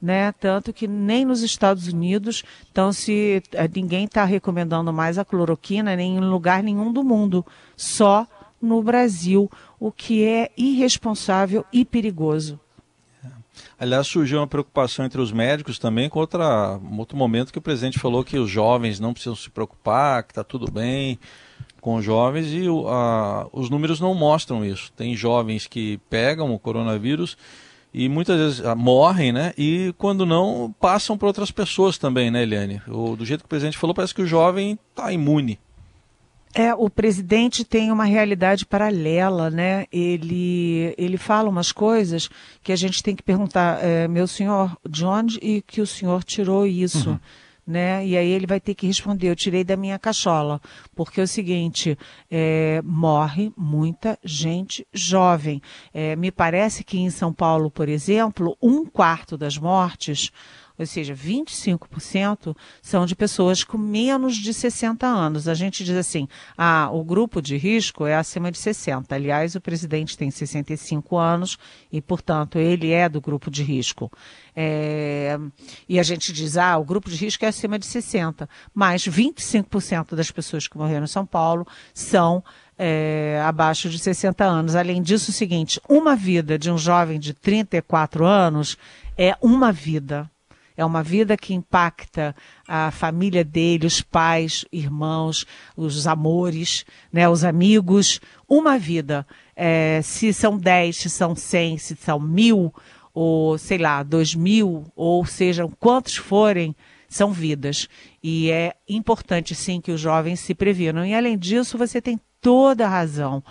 Né? 0.00 0.32
Tanto 0.32 0.72
que 0.72 0.88
nem 0.88 1.24
nos 1.26 1.42
Estados 1.42 1.86
Unidos, 1.86 2.42
então 2.72 2.90
se 2.90 3.42
eh, 3.52 3.70
ninguém 3.74 4.06
está 4.06 4.24
recomendando 4.24 4.90
mais 4.92 5.18
a 5.18 5.24
cloroquina 5.26 5.94
nem 5.94 6.16
em 6.16 6.20
lugar 6.20 6.62
nenhum 6.62 6.90
do 6.90 7.04
mundo, 7.04 7.44
só 7.76 8.26
no 8.62 8.82
Brasil, 8.82 9.50
o 9.78 9.92
que 9.92 10.24
é 10.24 10.50
irresponsável 10.56 11.64
e 11.70 11.84
perigoso. 11.84 12.58
Aliás, 13.78 14.06
surgiu 14.06 14.38
uma 14.38 14.46
preocupação 14.46 15.04
entre 15.04 15.20
os 15.20 15.32
médicos 15.32 15.78
também 15.78 16.08
com 16.08 16.18
outra, 16.18 16.78
um 16.78 16.98
outro 16.98 17.16
momento 17.16 17.52
que 17.52 17.58
o 17.58 17.62
presidente 17.62 17.98
falou 17.98 18.24
que 18.24 18.38
os 18.38 18.50
jovens 18.50 19.00
não 19.00 19.12
precisam 19.12 19.36
se 19.36 19.50
preocupar, 19.50 20.22
que 20.22 20.32
está 20.32 20.44
tudo 20.44 20.70
bem 20.70 21.18
com 21.80 22.00
jovens 22.02 22.48
e 22.52 22.66
a, 22.86 23.46
os 23.52 23.70
números 23.70 23.98
não 23.98 24.14
mostram 24.14 24.64
isso. 24.64 24.92
Tem 24.92 25.16
jovens 25.16 25.66
que 25.66 25.98
pegam 26.10 26.52
o 26.52 26.58
coronavírus 26.58 27.36
e 27.92 28.08
muitas 28.08 28.38
vezes 28.38 28.64
ah, 28.64 28.74
morrem, 28.74 29.32
né? 29.32 29.52
E 29.58 29.94
quando 29.98 30.24
não, 30.24 30.74
passam 30.78 31.18
para 31.18 31.26
outras 31.26 31.50
pessoas 31.50 31.98
também, 31.98 32.30
né, 32.30 32.42
Eliane? 32.42 32.80
O, 32.86 33.16
do 33.16 33.24
jeito 33.24 33.40
que 33.40 33.46
o 33.46 33.48
presidente 33.48 33.78
falou, 33.78 33.94
parece 33.94 34.14
que 34.14 34.22
o 34.22 34.26
jovem 34.26 34.78
está 34.90 35.12
imune. 35.12 35.58
É, 36.52 36.74
o 36.74 36.90
presidente 36.90 37.64
tem 37.64 37.92
uma 37.92 38.04
realidade 38.04 38.66
paralela, 38.66 39.50
né? 39.50 39.86
Ele, 39.92 40.94
ele 40.98 41.16
fala 41.16 41.48
umas 41.48 41.70
coisas 41.70 42.28
que 42.62 42.72
a 42.72 42.76
gente 42.76 43.02
tem 43.02 43.14
que 43.14 43.22
perguntar, 43.22 43.84
é, 43.84 44.08
meu 44.08 44.26
senhor, 44.26 44.76
de 44.88 45.04
onde 45.04 45.38
e 45.40 45.62
que 45.62 45.80
o 45.80 45.86
senhor 45.86 46.24
tirou 46.24 46.66
isso? 46.66 47.10
Uhum 47.10 47.18
né? 47.70 48.04
E 48.04 48.16
aí 48.16 48.28
ele 48.28 48.46
vai 48.46 48.60
ter 48.60 48.74
que 48.74 48.86
responder: 48.86 49.28
eu 49.28 49.36
tirei 49.36 49.62
da 49.64 49.76
minha 49.76 49.98
cachola, 49.98 50.60
porque 50.94 51.20
é 51.20 51.24
o 51.24 51.28
seguinte, 51.28 51.96
é, 52.30 52.82
morre 52.84 53.52
muita 53.56 54.18
gente 54.24 54.86
jovem. 54.92 55.62
É, 55.94 56.16
me 56.16 56.30
parece 56.30 56.82
que 56.82 56.98
em 56.98 57.08
São 57.08 57.32
Paulo, 57.32 57.70
por 57.70 57.88
exemplo, 57.88 58.56
um 58.60 58.84
quarto 58.84 59.38
das 59.38 59.56
mortes 59.56 60.30
ou 60.80 60.86
seja, 60.86 61.14
25% 61.14 62.56
são 62.80 63.04
de 63.04 63.14
pessoas 63.14 63.62
com 63.62 63.76
menos 63.76 64.34
de 64.36 64.54
60 64.54 65.06
anos. 65.06 65.46
A 65.46 65.52
gente 65.52 65.84
diz 65.84 65.94
assim, 65.94 66.26
ah, 66.56 66.88
o 66.90 67.04
grupo 67.04 67.42
de 67.42 67.58
risco 67.58 68.06
é 68.06 68.16
acima 68.16 68.50
de 68.50 68.56
60. 68.56 69.14
Aliás, 69.14 69.54
o 69.54 69.60
presidente 69.60 70.16
tem 70.16 70.30
65 70.30 71.18
anos 71.18 71.58
e, 71.92 72.00
portanto, 72.00 72.58
ele 72.58 72.92
é 72.92 73.10
do 73.10 73.20
grupo 73.20 73.50
de 73.50 73.62
risco. 73.62 74.10
É, 74.56 75.38
e 75.86 76.00
a 76.00 76.02
gente 76.02 76.32
diz, 76.32 76.56
ah, 76.56 76.78
o 76.78 76.84
grupo 76.84 77.10
de 77.10 77.16
risco 77.16 77.44
é 77.44 77.48
acima 77.48 77.78
de 77.78 77.84
60. 77.84 78.48
Mas 78.72 79.02
25% 79.02 80.14
das 80.14 80.30
pessoas 80.30 80.66
que 80.66 80.78
morreram 80.78 81.04
em 81.04 81.08
São 81.08 81.26
Paulo 81.26 81.66
são 81.92 82.42
é, 82.78 83.38
abaixo 83.44 83.90
de 83.90 83.98
60 83.98 84.42
anos. 84.42 84.74
Além 84.74 85.02
disso, 85.02 85.30
o 85.30 85.34
seguinte: 85.34 85.78
uma 85.86 86.16
vida 86.16 86.58
de 86.58 86.70
um 86.70 86.78
jovem 86.78 87.20
de 87.20 87.34
34 87.34 88.24
anos 88.24 88.78
é 89.18 89.36
uma 89.42 89.70
vida. 89.70 90.30
É 90.80 90.84
uma 90.86 91.02
vida 91.02 91.36
que 91.36 91.52
impacta 91.52 92.34
a 92.66 92.90
família 92.90 93.44
dele, 93.44 93.86
os 93.86 94.00
pais, 94.00 94.64
irmãos, 94.72 95.44
os 95.76 96.06
amores, 96.06 96.86
né, 97.12 97.28
os 97.28 97.44
amigos. 97.44 98.18
Uma 98.48 98.78
vida. 98.78 99.26
É, 99.54 100.00
se 100.02 100.32
são 100.32 100.56
10, 100.56 100.96
se 100.96 101.10
são 101.10 101.36
100, 101.36 101.76
se 101.76 101.96
são 101.96 102.18
mil, 102.18 102.72
ou 103.12 103.58
sei 103.58 103.76
lá, 103.76 104.02
dois 104.02 104.34
mil, 104.34 104.90
ou 104.96 105.26
sejam 105.26 105.68
quantos 105.68 106.16
forem, 106.16 106.74
são 107.10 107.30
vidas. 107.30 107.86
E 108.22 108.50
é 108.50 108.74
importante, 108.88 109.54
sim, 109.54 109.82
que 109.82 109.92
os 109.92 110.00
jovens 110.00 110.40
se 110.40 110.54
previnam. 110.54 111.04
E 111.04 111.14
além 111.14 111.36
disso, 111.36 111.76
você 111.76 112.00
tem 112.00 112.18
toda 112.40 112.86
a 112.86 112.88
razão. 112.88 113.44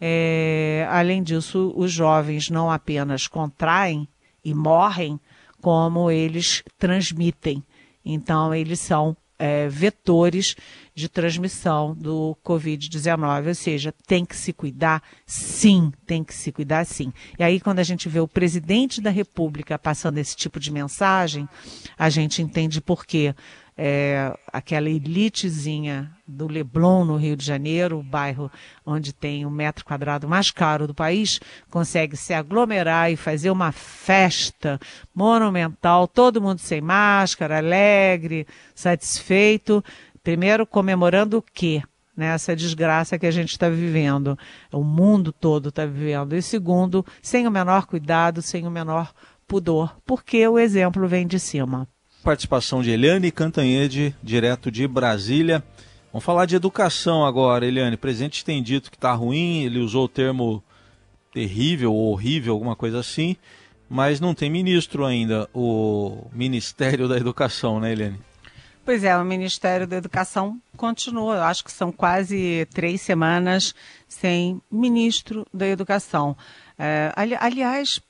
É, 0.00 0.86
além 0.88 1.20
disso, 1.20 1.72
os 1.74 1.90
jovens 1.90 2.48
não 2.48 2.70
apenas 2.70 3.26
contraem 3.26 4.06
e 4.44 4.54
morrem, 4.54 5.18
como 5.66 6.12
eles 6.12 6.62
transmitem. 6.78 7.60
Então, 8.04 8.54
eles 8.54 8.78
são 8.78 9.16
é, 9.36 9.68
vetores 9.68 10.54
de 10.94 11.08
transmissão 11.08 11.92
do 11.92 12.38
Covid-19, 12.44 13.48
ou 13.48 13.54
seja, 13.56 13.92
tem 14.06 14.24
que 14.24 14.36
se 14.36 14.52
cuidar, 14.52 15.02
sim, 15.26 15.92
tem 16.06 16.22
que 16.22 16.32
se 16.32 16.52
cuidar, 16.52 16.84
sim. 16.86 17.12
E 17.36 17.42
aí, 17.42 17.58
quando 17.58 17.80
a 17.80 17.82
gente 17.82 18.08
vê 18.08 18.20
o 18.20 18.28
presidente 18.28 19.00
da 19.00 19.10
República 19.10 19.76
passando 19.76 20.18
esse 20.18 20.36
tipo 20.36 20.60
de 20.60 20.70
mensagem, 20.70 21.48
a 21.98 22.08
gente 22.10 22.40
entende 22.40 22.80
por 22.80 23.04
quê 23.04 23.34
é, 23.76 24.32
aquela 24.50 24.88
elitezinha 24.88 26.10
do 26.26 26.48
Leblon, 26.48 27.04
no 27.04 27.16
Rio 27.16 27.36
de 27.36 27.44
Janeiro, 27.44 27.98
o 27.98 28.02
bairro 28.02 28.50
onde 28.86 29.12
tem 29.12 29.44
o 29.44 29.50
metro 29.50 29.84
quadrado 29.84 30.26
mais 30.26 30.50
caro 30.50 30.86
do 30.86 30.94
país, 30.94 31.38
consegue 31.70 32.16
se 32.16 32.32
aglomerar 32.32 33.12
e 33.12 33.16
fazer 33.16 33.50
uma 33.50 33.72
festa 33.72 34.80
monumental, 35.14 36.08
todo 36.08 36.40
mundo 36.40 36.58
sem 36.58 36.80
máscara, 36.80 37.58
alegre, 37.58 38.46
satisfeito. 38.74 39.84
Primeiro, 40.22 40.66
comemorando 40.66 41.38
o 41.38 41.42
quê? 41.42 41.82
Nessa 42.16 42.56
desgraça 42.56 43.18
que 43.18 43.26
a 43.26 43.30
gente 43.30 43.50
está 43.50 43.68
vivendo, 43.68 44.38
o 44.72 44.82
mundo 44.82 45.32
todo 45.32 45.68
está 45.68 45.84
vivendo. 45.84 46.34
E 46.34 46.40
segundo, 46.40 47.04
sem 47.20 47.46
o 47.46 47.50
menor 47.50 47.84
cuidado, 47.84 48.40
sem 48.40 48.66
o 48.66 48.70
menor 48.70 49.12
pudor, 49.46 49.94
porque 50.06 50.48
o 50.48 50.58
exemplo 50.58 51.06
vem 51.06 51.26
de 51.26 51.38
cima 51.38 51.86
participação 52.26 52.82
de 52.82 52.90
Eliane 52.90 53.30
Cantanhede, 53.30 54.12
direto 54.20 54.68
de 54.68 54.84
Brasília. 54.88 55.62
Vamos 56.12 56.24
falar 56.24 56.44
de 56.44 56.56
educação 56.56 57.24
agora, 57.24 57.64
Eliane. 57.64 57.94
O 57.94 57.98
presidente 57.98 58.44
tem 58.44 58.60
dito 58.60 58.90
que 58.90 58.96
está 58.96 59.12
ruim, 59.12 59.62
ele 59.62 59.78
usou 59.78 60.06
o 60.06 60.08
termo 60.08 60.60
terrível 61.32 61.94
horrível, 61.94 62.54
alguma 62.54 62.74
coisa 62.74 62.98
assim, 62.98 63.36
mas 63.88 64.18
não 64.18 64.34
tem 64.34 64.50
ministro 64.50 65.04
ainda, 65.04 65.48
o 65.54 66.26
Ministério 66.32 67.06
da 67.06 67.16
Educação, 67.16 67.78
né, 67.78 67.92
Eliane? 67.92 68.18
Pois 68.84 69.04
é, 69.04 69.16
o 69.16 69.24
Ministério 69.24 69.86
da 69.86 69.96
Educação 69.96 70.60
continua, 70.76 71.36
eu 71.36 71.42
acho 71.44 71.62
que 71.62 71.70
são 71.70 71.92
quase 71.92 72.66
três 72.74 73.00
semanas 73.02 73.72
sem 74.08 74.60
ministro 74.68 75.46
da 75.54 75.68
Educação. 75.68 76.36
É, 76.76 77.12
ali, 77.14 77.36
aliás, 77.38 78.00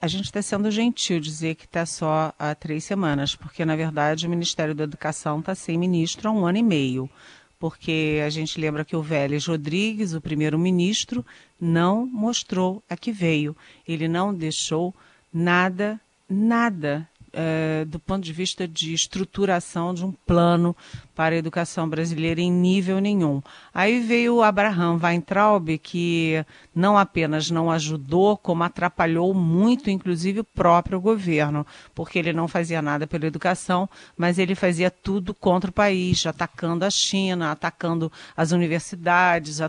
a 0.00 0.06
gente 0.08 0.24
está 0.24 0.40
sendo 0.40 0.70
gentil 0.70 1.20
dizer 1.20 1.54
que 1.54 1.64
está 1.64 1.84
só 1.84 2.32
há 2.38 2.54
três 2.54 2.84
semanas, 2.84 3.34
porque, 3.34 3.64
na 3.64 3.76
verdade, 3.76 4.26
o 4.26 4.30
Ministério 4.30 4.74
da 4.74 4.84
Educação 4.84 5.40
está 5.40 5.54
sem 5.54 5.76
ministro 5.78 6.28
há 6.28 6.32
um 6.32 6.46
ano 6.46 6.58
e 6.58 6.62
meio. 6.62 7.10
Porque 7.58 8.20
a 8.24 8.28
gente 8.28 8.60
lembra 8.60 8.84
que 8.84 8.94
o 8.94 9.02
Vélez 9.02 9.46
Rodrigues, 9.46 10.12
o 10.12 10.20
primeiro-ministro, 10.20 11.24
não 11.60 12.06
mostrou 12.06 12.82
a 12.88 12.96
que 12.96 13.10
veio. 13.10 13.56
Ele 13.88 14.08
não 14.08 14.34
deixou 14.34 14.94
nada, 15.32 15.98
nada 16.28 17.08
é, 17.32 17.84
do 17.84 17.98
ponto 17.98 18.24
de 18.24 18.32
vista 18.32 18.66
de 18.66 18.94
estruturação 18.94 19.92
de 19.92 20.04
um 20.04 20.12
plano 20.12 20.74
para 21.16 21.34
a 21.34 21.38
educação 21.38 21.88
brasileira 21.88 22.42
em 22.42 22.52
nível 22.52 23.00
nenhum. 23.00 23.40
Aí 23.72 24.00
veio 24.00 24.36
o 24.36 24.42
Abraham 24.42 25.00
Weintraub, 25.02 25.78
que 25.78 26.44
não 26.74 26.98
apenas 26.98 27.50
não 27.50 27.70
ajudou, 27.70 28.36
como 28.36 28.62
atrapalhou 28.62 29.32
muito, 29.32 29.88
inclusive, 29.88 30.40
o 30.40 30.44
próprio 30.44 31.00
governo, 31.00 31.66
porque 31.94 32.18
ele 32.18 32.34
não 32.34 32.46
fazia 32.46 32.82
nada 32.82 33.06
pela 33.06 33.26
educação, 33.26 33.88
mas 34.14 34.38
ele 34.38 34.54
fazia 34.54 34.90
tudo 34.90 35.32
contra 35.32 35.70
o 35.70 35.72
país, 35.72 36.26
atacando 36.26 36.84
a 36.84 36.90
China, 36.90 37.50
atacando 37.50 38.12
as 38.36 38.52
universidades, 38.52 39.60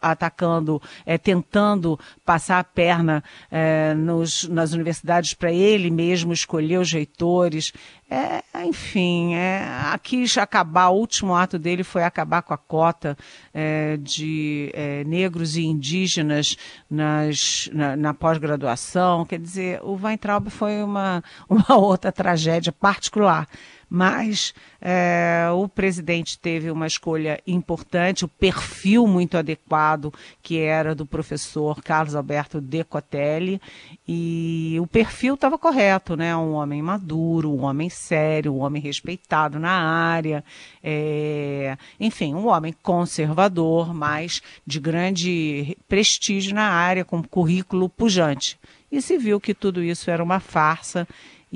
atacando, 0.00 0.80
é, 1.04 1.18
tentando 1.18 2.00
passar 2.24 2.60
a 2.60 2.64
perna 2.64 3.22
é, 3.50 3.92
nos, 3.92 4.48
nas 4.48 4.72
universidades 4.72 5.34
para 5.34 5.52
ele 5.52 5.90
mesmo 5.90 6.32
escolher 6.32 6.78
os 6.78 6.90
reitores. 6.90 7.74
É, 8.10 8.42
enfim, 8.66 9.34
é, 9.34 9.64
quis 10.02 10.36
acabar, 10.36 10.90
o 10.90 10.96
último 10.96 11.34
ato 11.34 11.58
dele 11.58 11.82
foi 11.82 12.04
acabar 12.04 12.42
com 12.42 12.52
a 12.52 12.58
cota 12.58 13.16
é, 13.52 13.96
de 13.96 14.70
é, 14.74 15.02
negros 15.04 15.56
e 15.56 15.64
indígenas 15.64 16.56
nas, 16.88 17.68
na, 17.72 17.96
na 17.96 18.14
pós-graduação. 18.14 19.24
Quer 19.24 19.40
dizer, 19.40 19.80
o 19.82 19.98
Weintraub 20.00 20.48
foi 20.50 20.82
uma, 20.82 21.24
uma 21.48 21.76
outra 21.76 22.12
tragédia 22.12 22.72
particular 22.72 23.48
mas 23.94 24.52
é, 24.80 25.46
o 25.54 25.68
presidente 25.68 26.36
teve 26.36 26.68
uma 26.68 26.84
escolha 26.84 27.40
importante, 27.46 28.24
o 28.24 28.28
perfil 28.28 29.06
muito 29.06 29.38
adequado, 29.38 30.12
que 30.42 30.58
era 30.58 30.96
do 30.96 31.06
professor 31.06 31.80
Carlos 31.80 32.16
Alberto 32.16 32.60
Decotelli, 32.60 33.60
e 34.06 34.76
o 34.80 34.86
perfil 34.88 35.34
estava 35.34 35.56
correto, 35.56 36.16
né? 36.16 36.36
Um 36.36 36.54
homem 36.54 36.82
maduro, 36.82 37.54
um 37.54 37.62
homem 37.62 37.88
sério, 37.88 38.52
um 38.52 38.62
homem 38.62 38.82
respeitado 38.82 39.60
na 39.60 39.70
área, 39.70 40.44
é, 40.82 41.78
enfim, 42.00 42.34
um 42.34 42.48
homem 42.48 42.74
conservador, 42.82 43.94
mas 43.94 44.42
de 44.66 44.80
grande 44.80 45.78
prestígio 45.86 46.52
na 46.52 46.68
área, 46.68 47.04
com 47.04 47.22
currículo 47.22 47.88
pujante. 47.88 48.58
E 48.90 49.00
se 49.00 49.16
viu 49.16 49.40
que 49.40 49.54
tudo 49.54 49.82
isso 49.82 50.10
era 50.10 50.22
uma 50.22 50.40
farsa 50.40 51.06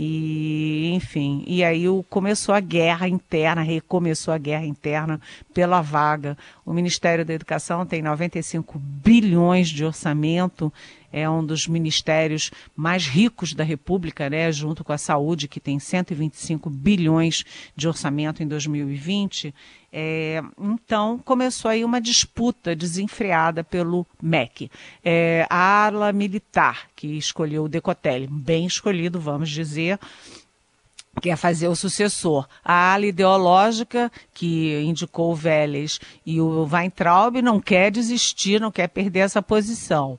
e, 0.01 0.93
enfim, 0.95 1.43
e 1.45 1.65
aí 1.65 1.83
começou 2.09 2.55
a 2.55 2.61
guerra 2.61 3.09
interna, 3.09 3.63
recomeçou 3.63 4.33
a 4.33 4.39
guerra 4.39 4.65
interna 4.65 5.21
pela 5.53 5.83
vaga. 5.83 6.39
O 6.65 6.73
Ministério 6.73 7.25
da 7.25 7.35
Educação 7.35 7.85
tem 7.85 8.01
95 8.01 8.79
bilhões 8.79 9.69
de 9.69 9.85
orçamento 9.85 10.73
é 11.13 11.29
um 11.29 11.45
dos 11.45 11.67
ministérios 11.67 12.51
mais 12.77 13.07
ricos 13.07 13.55
da 13.55 13.65
República, 13.65 14.29
né, 14.29 14.51
junto 14.53 14.85
com 14.85 14.93
a 14.93 14.99
saúde, 14.99 15.49
que 15.49 15.61
tem 15.61 15.79
125 15.79 16.69
bilhões 16.69 17.45
de 17.75 17.89
orçamento 17.89 18.43
em 18.43 18.47
2020. 18.47 19.55
É, 19.91 20.43
então, 20.61 21.19
começou 21.25 21.71
aí 21.71 21.85
uma 21.85 22.01
disputa 22.01 22.77
desenfreada 22.77 23.65
pelo 23.65 24.07
MEC. 24.23 24.71
É, 25.03 25.47
a 25.49 25.87
ala 25.87 26.13
militar, 26.13 26.89
que 26.95 27.07
escolheu 27.17 27.65
o 27.65 27.69
Decotelli, 27.69 28.27
bem 28.27 28.67
escolhido, 28.67 29.19
vamos 29.19 29.49
dizer, 29.49 29.99
quer 31.23 31.37
fazer 31.37 31.69
o 31.69 31.75
sucessor. 31.75 32.47
A 32.63 32.93
ala 32.93 33.07
ideológica, 33.07 34.13
que 34.35 34.79
indicou 34.83 35.33
o 35.33 35.35
Vélez 35.35 35.99
e 36.25 36.39
o 36.39 36.69
Weintraub, 36.71 37.41
não 37.41 37.59
quer 37.59 37.91
desistir, 37.91 38.61
não 38.61 38.71
quer 38.71 38.89
perder 38.89 39.21
essa 39.21 39.43
posição 39.43 40.19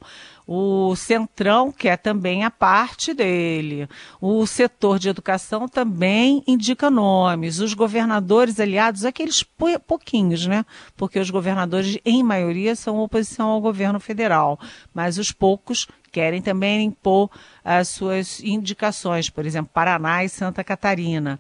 o 0.52 0.96
Centrão 0.96 1.72
quer 1.72 1.96
também 1.96 2.44
a 2.44 2.50
parte 2.50 3.14
dele. 3.14 3.88
O 4.20 4.48
setor 4.48 4.98
de 4.98 5.08
educação 5.08 5.68
também 5.68 6.44
indica 6.48 6.90
nomes. 6.90 7.60
Os 7.60 7.76
governadores 7.76 8.60
aliados, 8.60 9.06
aqueles 9.06 9.44
pouquinhos, 9.86 10.48
né? 10.48 10.66
Porque 10.98 11.20
os 11.20 11.30
governadores, 11.30 12.00
em 12.04 12.24
maioria, 12.24 12.76
são 12.76 12.98
oposição 12.98 13.50
ao 13.50 13.62
governo 13.62 14.00
federal. 14.00 14.60
Mas 14.92 15.20
os 15.20 15.32
poucos 15.32 15.86
querem 16.12 16.42
também 16.42 16.88
impor 16.88 17.30
as 17.64 17.90
suas 17.90 18.40
indicações, 18.44 19.30
por 19.30 19.46
exemplo, 19.46 19.70
Paraná 19.72 20.24
e 20.24 20.30
Santa 20.30 20.64
Catarina. 20.64 21.40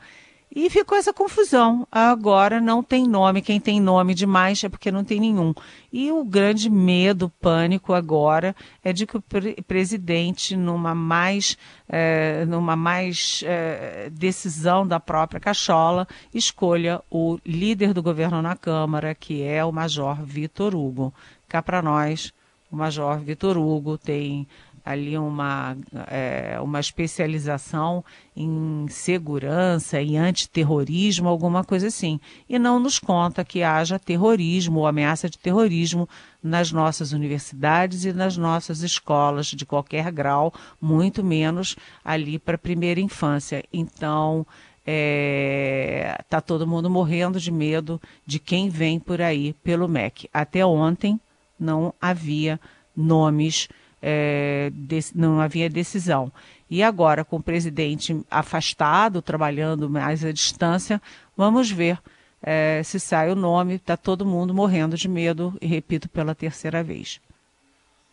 E 0.54 0.68
ficou 0.68 0.98
essa 0.98 1.14
confusão. 1.14 1.88
Agora 1.92 2.60
não 2.60 2.82
tem 2.82 3.08
nome. 3.08 3.42
Quem 3.42 3.60
tem 3.60 3.80
nome 3.80 4.16
demais 4.16 4.64
é 4.64 4.70
porque 4.70 4.92
não 4.92 5.04
tem 5.04 5.20
nenhum. 5.20 5.54
E 5.94 6.12
o 6.12 6.24
grande 6.24 6.72
medo, 6.72 7.30
pânico 7.40 7.94
agora 7.94 8.56
é 8.84 8.92
de 8.92 9.06
que 9.06 9.18
o 9.18 9.22
pre 9.22 9.62
presidente, 9.62 10.58
numa 10.58 10.96
mais, 10.96 11.56
é, 11.88 12.46
numa 12.46 12.76
mais 12.76 13.44
é, 13.46 14.10
decisão 14.12 14.88
da 14.88 15.00
própria 15.00 15.40
cachola, 15.40 16.08
escolha 16.34 17.02
o 17.12 17.38
líder 17.46 17.94
do 17.94 18.02
governo 18.02 18.42
na 18.42 18.56
Câmara, 18.56 19.14
que 19.14 19.44
é 19.44 19.64
o 19.64 19.72
Major 19.72 20.16
Vitor 20.24 20.74
Hugo. 20.74 21.14
Cá 21.48 21.62
para 21.62 21.82
nós, 21.82 22.34
o 22.72 22.76
Major 22.76 23.20
Vitor 23.20 23.58
Hugo 23.58 23.98
tem 23.98 24.48
ali 24.90 25.16
uma, 25.20 25.78
é, 26.08 26.60
uma 26.60 26.80
especialização 26.80 28.04
em 28.36 28.88
segurança, 28.90 30.02
em 30.02 30.18
antiterrorismo, 30.18 31.30
alguma 31.30 31.64
coisa 31.64 31.88
assim. 31.88 32.20
E 32.50 32.58
não 32.58 32.80
nos 32.80 32.98
conta 32.98 33.46
que 33.46 33.62
haja 33.62 34.00
terrorismo 34.00 34.80
ou 34.80 34.88
ameaça 34.88 35.30
de 35.30 35.38
terrorismo 35.38 36.10
nas 36.42 36.72
nossas 36.72 37.12
universidades 37.12 38.04
e 38.04 38.12
nas 38.12 38.36
nossas 38.36 38.82
escolas 38.82 39.46
de 39.46 39.64
qualquer 39.64 40.12
grau, 40.12 40.52
muito 40.82 41.24
menos 41.24 41.76
ali 42.04 42.40
para 42.40 42.56
a 42.56 42.58
primeira 42.58 43.00
infância. 43.00 43.64
Então, 43.72 44.44
está 44.80 44.88
é, 44.88 46.18
tá 46.28 46.42
todo 46.42 46.66
mundo 46.66 46.90
morrendo 46.90 47.40
de 47.40 47.52
medo 47.52 48.02
de 48.26 48.40
quem 48.40 48.70
vem 48.70 49.00
por 49.00 49.22
aí 49.22 49.54
pelo 49.64 49.88
MEC. 49.88 50.28
Até 50.34 50.66
ontem 50.66 51.20
não 51.60 51.94
havia 52.02 52.60
nomes 52.96 53.70
é, 54.02 54.72
não 55.14 55.40
havia 55.40 55.70
decisão. 55.70 56.32
E 56.70 56.84
agora, 56.84 57.26
com 57.26 57.38
o 57.38 57.44
presidente 57.44 58.20
afastado, 58.30 59.22
trabalhando 59.22 59.90
mais 59.90 60.24
à 60.24 60.32
distância, 60.32 61.02
vamos 61.36 61.72
ver 61.72 62.00
é, 62.42 62.82
se 62.84 63.00
sai 63.00 63.32
o 63.32 63.36
nome. 63.36 63.76
Está 63.76 63.98
todo 63.98 64.26
mundo 64.26 64.54
morrendo 64.54 64.96
de 64.96 65.08
medo, 65.08 65.54
e 65.62 65.68
repito 65.68 66.08
pela 66.08 66.36
terceira 66.36 66.84
vez. 66.84 67.20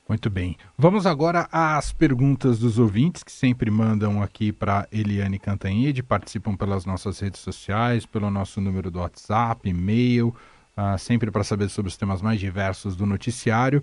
Muito 0.09 0.31
bem. 0.31 0.57
Vamos 0.79 1.05
agora 1.05 1.49
às 1.51 1.93
perguntas 1.93 2.61
dos 2.61 2.79
ouvintes 2.79 3.25
que 3.25 3.33
sempre 3.33 3.69
mandam 3.73 4.23
aqui 4.23 4.53
para 4.53 4.87
Eliane 4.93 5.37
Cantanhede, 5.37 6.01
participam 6.01 6.55
pelas 6.55 6.87
nossas 6.87 7.19
redes 7.19 7.41
sociais, 7.41 8.07
pelo 8.07 8.31
nosso 8.31 8.61
número 8.61 8.89
do 8.89 9.01
WhatsApp, 9.01 9.69
e-mail, 9.69 10.29
uh, 10.77 10.97
sempre 10.97 11.29
para 11.29 11.43
saber 11.43 11.69
sobre 11.69 11.89
os 11.89 11.97
temas 11.97 12.23
mais 12.23 12.39
diversos 12.39 12.95
do 12.95 13.05
noticiário. 13.05 13.83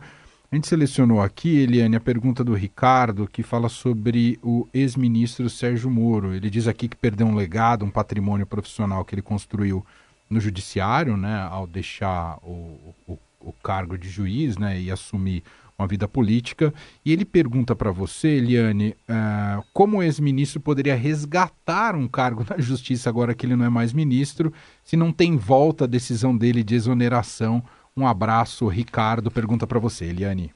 A 0.53 0.55
gente 0.55 0.67
selecionou 0.67 1.19
aqui, 1.19 1.61
Eliane, 1.61 1.95
a 1.95 1.99
pergunta 1.99 2.43
do 2.43 2.53
Ricardo, 2.53 3.27
que 3.27 3.41
fala 3.41 3.67
sobre 3.67 4.37
o 4.43 4.67
ex-ministro 4.71 5.49
Sérgio 5.49 5.89
Moro. 5.89 6.31
Ele 6.31 6.47
diz 6.47 6.67
aqui 6.67 6.87
que 6.87 6.95
perdeu 6.95 7.25
um 7.25 7.33
legado, 7.33 7.83
um 7.83 7.89
patrimônio 7.89 8.45
profissional 8.45 9.03
que 9.03 9.15
ele 9.15 9.23
construiu 9.23 9.83
no 10.29 10.39
judiciário, 10.39 11.17
né, 11.17 11.41
ao 11.49 11.65
deixar 11.65 12.37
o, 12.43 12.93
o, 13.07 13.17
o 13.39 13.51
cargo 13.63 13.97
de 13.97 14.07
juiz, 14.07 14.55
né, 14.55 14.79
e 14.79 14.91
assumir 14.91 15.41
uma 15.75 15.87
vida 15.87 16.07
política. 16.07 16.71
E 17.03 17.11
ele 17.11 17.25
pergunta 17.25 17.75
para 17.75 17.89
você, 17.89 18.27
Eliane, 18.27 18.95
uh, 19.09 19.65
como 19.73 19.97
o 19.97 20.03
ex-ministro 20.03 20.59
poderia 20.59 20.95
resgatar 20.95 21.95
um 21.95 22.07
cargo 22.07 22.45
na 22.47 22.59
justiça 22.59 23.09
agora 23.09 23.33
que 23.33 23.43
ele 23.43 23.55
não 23.55 23.65
é 23.65 23.69
mais 23.69 23.91
ministro, 23.91 24.53
se 24.83 24.95
não 24.95 25.11
tem 25.11 25.35
volta 25.35 25.85
a 25.85 25.87
decisão 25.87 26.37
dele 26.37 26.63
de 26.63 26.75
exoneração 26.75 27.63
um 27.95 28.08
abraço, 28.08 28.67
Ricardo 28.67 29.29
pergunta 29.29 29.67
para 29.67 29.79
você, 29.79 30.06
Eliane. 30.06 30.51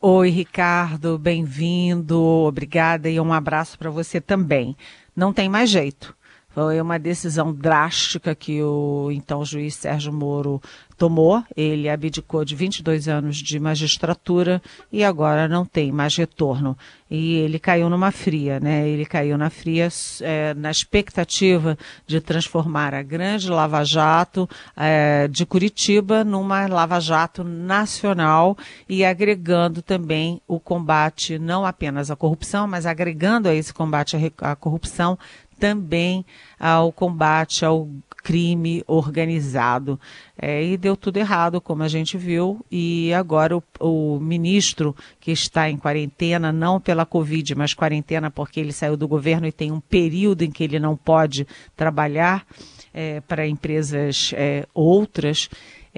Oi, 0.00 0.30
Ricardo, 0.30 1.18
bem-vindo, 1.18 2.20
obrigada 2.20 3.10
e 3.10 3.18
um 3.20 3.32
abraço 3.32 3.78
para 3.78 3.90
você 3.90 4.20
também. 4.20 4.76
Não 5.14 5.32
tem 5.32 5.48
mais 5.48 5.68
jeito. 5.68 6.16
Foi 6.58 6.80
uma 6.80 6.98
decisão 6.98 7.52
drástica 7.52 8.34
que 8.34 8.60
o 8.60 9.10
então 9.12 9.44
juiz 9.44 9.76
Sérgio 9.76 10.12
Moro 10.12 10.60
tomou. 10.96 11.40
Ele 11.56 11.88
abdicou 11.88 12.44
de 12.44 12.56
22 12.56 13.06
anos 13.06 13.36
de 13.36 13.60
magistratura 13.60 14.60
e 14.90 15.04
agora 15.04 15.46
não 15.46 15.64
tem 15.64 15.92
mais 15.92 16.16
retorno. 16.16 16.76
E 17.08 17.36
ele 17.36 17.60
caiu 17.60 17.88
numa 17.88 18.10
fria, 18.10 18.58
né? 18.58 18.88
Ele 18.88 19.06
caiu 19.06 19.38
na 19.38 19.48
fria 19.48 19.88
é, 20.20 20.52
na 20.54 20.70
expectativa 20.70 21.78
de 22.08 22.20
transformar 22.20 22.92
a 22.92 23.02
grande 23.02 23.48
Lava 23.48 23.84
Jato 23.84 24.50
é, 24.76 25.28
de 25.28 25.46
Curitiba 25.46 26.24
numa 26.24 26.66
Lava 26.66 26.98
Jato 26.98 27.44
nacional 27.44 28.58
e 28.88 29.04
agregando 29.04 29.80
também 29.80 30.42
o 30.48 30.58
combate 30.58 31.38
não 31.38 31.64
apenas 31.64 32.10
à 32.10 32.16
corrupção, 32.16 32.66
mas 32.66 32.84
agregando 32.84 33.48
a 33.48 33.54
esse 33.54 33.72
combate 33.72 34.16
à 34.42 34.56
corrupção 34.56 35.16
também 35.58 36.24
ao 36.58 36.92
combate 36.92 37.64
ao 37.64 37.88
crime 38.22 38.82
organizado. 38.86 39.98
É, 40.36 40.62
e 40.62 40.76
deu 40.76 40.96
tudo 40.96 41.16
errado, 41.16 41.60
como 41.60 41.82
a 41.82 41.88
gente 41.88 42.18
viu, 42.18 42.64
e 42.70 43.12
agora 43.14 43.56
o, 43.56 43.62
o, 43.80 44.20
ministro 44.20 44.94
que 45.18 45.30
está 45.30 45.70
em 45.70 45.76
quarentena, 45.76 46.52
não 46.52 46.80
pela 46.80 47.06
Covid, 47.06 47.54
mas 47.54 47.74
quarentena 47.74 48.30
porque 48.30 48.60
ele 48.60 48.72
saiu 48.72 48.96
do 48.96 49.08
governo 49.08 49.46
e 49.46 49.52
tem 49.52 49.72
um 49.72 49.80
período 49.80 50.42
em 50.42 50.50
que 50.50 50.62
ele 50.62 50.78
não 50.78 50.96
pode 50.96 51.46
trabalhar 51.74 52.46
é, 52.92 53.20
para 53.22 53.46
empresas 53.46 54.32
é, 54.34 54.66
outras. 54.74 55.48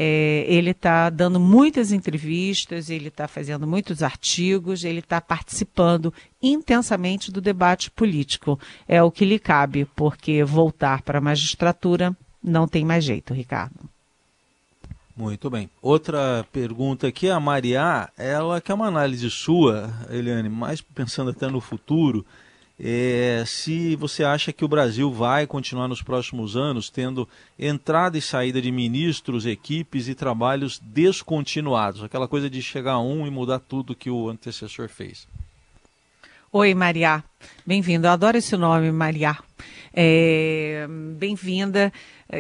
É, 0.03 0.47
ele 0.49 0.71
está 0.71 1.11
dando 1.11 1.39
muitas 1.39 1.93
entrevistas, 1.93 2.89
ele 2.89 3.09
está 3.09 3.29
fazendo 3.29 3.67
muitos 3.67 4.03
artigos, 4.03 4.83
ele 4.83 5.01
está 5.01 5.21
participando 5.21 6.11
intensamente 6.43 7.31
do 7.31 7.39
debate 7.39 7.91
político. 7.91 8.59
É 8.89 9.03
o 9.03 9.11
que 9.11 9.27
lhe 9.27 9.39
cabe, 9.39 9.85
porque 9.95 10.43
voltar 10.43 11.03
para 11.03 11.19
a 11.19 11.21
magistratura 11.21 12.17
não 12.43 12.67
tem 12.67 12.83
mais 12.83 13.05
jeito, 13.05 13.35
Ricardo. 13.35 13.79
Muito 15.15 15.51
bem. 15.51 15.69
Outra 15.83 16.47
pergunta 16.51 17.07
aqui, 17.07 17.29
a 17.29 17.39
Maria, 17.39 18.09
ela 18.17 18.59
quer 18.59 18.73
uma 18.73 18.87
análise 18.87 19.29
sua, 19.29 19.93
Eliane, 20.09 20.49
mais 20.49 20.81
pensando 20.81 21.29
até 21.29 21.47
no 21.47 21.61
futuro 21.61 22.25
é, 22.83 23.45
se 23.47 23.95
você 23.95 24.25
acha 24.25 24.55
que 24.55 24.65
o 24.65 24.69
Brasil 24.69 25.13
vai 25.13 25.47
continuar 25.47 25.87
nos 25.87 26.01
próximos 26.01 26.57
anos 26.57 26.89
tendo 26.89 27.29
entrada 27.59 28.17
e 28.17 28.23
saída 28.23 28.61
de 28.61 28.73
ministros, 28.73 29.45
equipes 29.45 30.09
e 30.09 30.15
trabalhos 30.15 30.81
descontinuados, 30.83 32.03
aquela 32.03 32.27
coisa 32.27 32.49
de 32.49 32.63
chegar 32.63 32.93
a 32.93 33.01
um 33.01 33.27
e 33.27 33.31
mudar 33.31 33.59
tudo 33.59 33.95
que 33.95 34.09
o 34.09 34.31
antecessor 34.31 34.89
fez. 34.89 35.29
Oi, 36.51 36.75
Maria. 36.75 37.23
Bem-vindo. 37.67 38.09
Adoro 38.09 38.39
esse 38.39 38.57
nome, 38.57 38.91
Maria. 38.91 39.37
É, 39.93 40.87
Bem-vinda. 41.19 41.93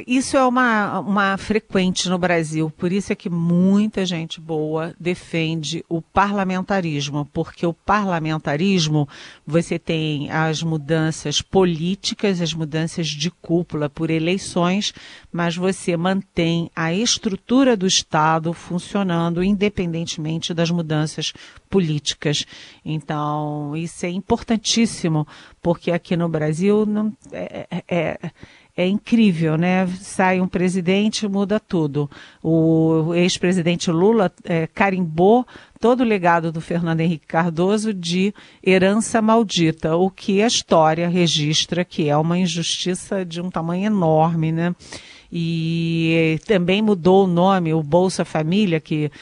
Isso 0.06 0.36
é 0.36 0.44
uma, 0.46 1.00
uma 1.00 1.36
frequente 1.36 2.08
no 2.08 2.16
Brasil, 2.16 2.70
por 2.70 2.92
isso 2.92 3.12
é 3.12 3.16
que 3.16 3.28
muita 3.28 4.06
gente 4.06 4.40
boa 4.40 4.94
defende 5.00 5.84
o 5.88 6.00
parlamentarismo, 6.00 7.28
porque 7.32 7.66
o 7.66 7.74
parlamentarismo 7.74 9.08
você 9.44 9.80
tem 9.80 10.30
as 10.30 10.62
mudanças 10.62 11.42
políticas, 11.42 12.40
as 12.40 12.54
mudanças 12.54 13.08
de 13.08 13.32
cúpula 13.32 13.90
por 13.90 14.10
eleições, 14.10 14.94
mas 15.32 15.56
você 15.56 15.96
mantém 15.96 16.70
a 16.76 16.94
estrutura 16.94 17.76
do 17.76 17.86
Estado 17.86 18.52
funcionando 18.52 19.42
independentemente 19.42 20.54
das 20.54 20.70
mudanças 20.70 21.32
políticas. 21.68 22.46
Então, 22.84 23.76
isso 23.76 24.06
é 24.06 24.08
importantíssimo, 24.08 25.26
porque 25.60 25.90
aqui 25.90 26.16
no 26.16 26.28
Brasil 26.28 26.86
não, 26.86 27.12
é, 27.32 27.66
é, 27.88 28.30
é 28.80 28.86
incrível, 28.86 29.56
né? 29.56 29.86
Sai 30.00 30.40
um 30.40 30.48
presidente, 30.48 31.28
muda 31.28 31.60
tudo. 31.60 32.10
O 32.42 33.14
ex-presidente 33.14 33.90
Lula 33.90 34.32
é, 34.44 34.66
carimbou 34.66 35.46
todo 35.78 36.00
o 36.00 36.04
legado 36.04 36.50
do 36.50 36.60
Fernando 36.60 37.00
Henrique 37.00 37.26
Cardoso 37.26 37.92
de 37.92 38.34
herança 38.64 39.20
maldita, 39.20 39.96
o 39.96 40.10
que 40.10 40.42
a 40.42 40.46
história 40.46 41.08
registra 41.08 41.84
que 41.84 42.08
é 42.08 42.16
uma 42.16 42.38
injustiça 42.38 43.24
de 43.24 43.40
um 43.40 43.50
tamanho 43.50 43.86
enorme, 43.86 44.50
né? 44.50 44.74
e 45.32 46.40
também 46.44 46.82
mudou 46.82 47.24
o 47.24 47.28
nome, 47.28 47.72
o 47.72 47.82
Bolsa 47.82 48.24
Família, 48.24 48.80
que 48.80 49.12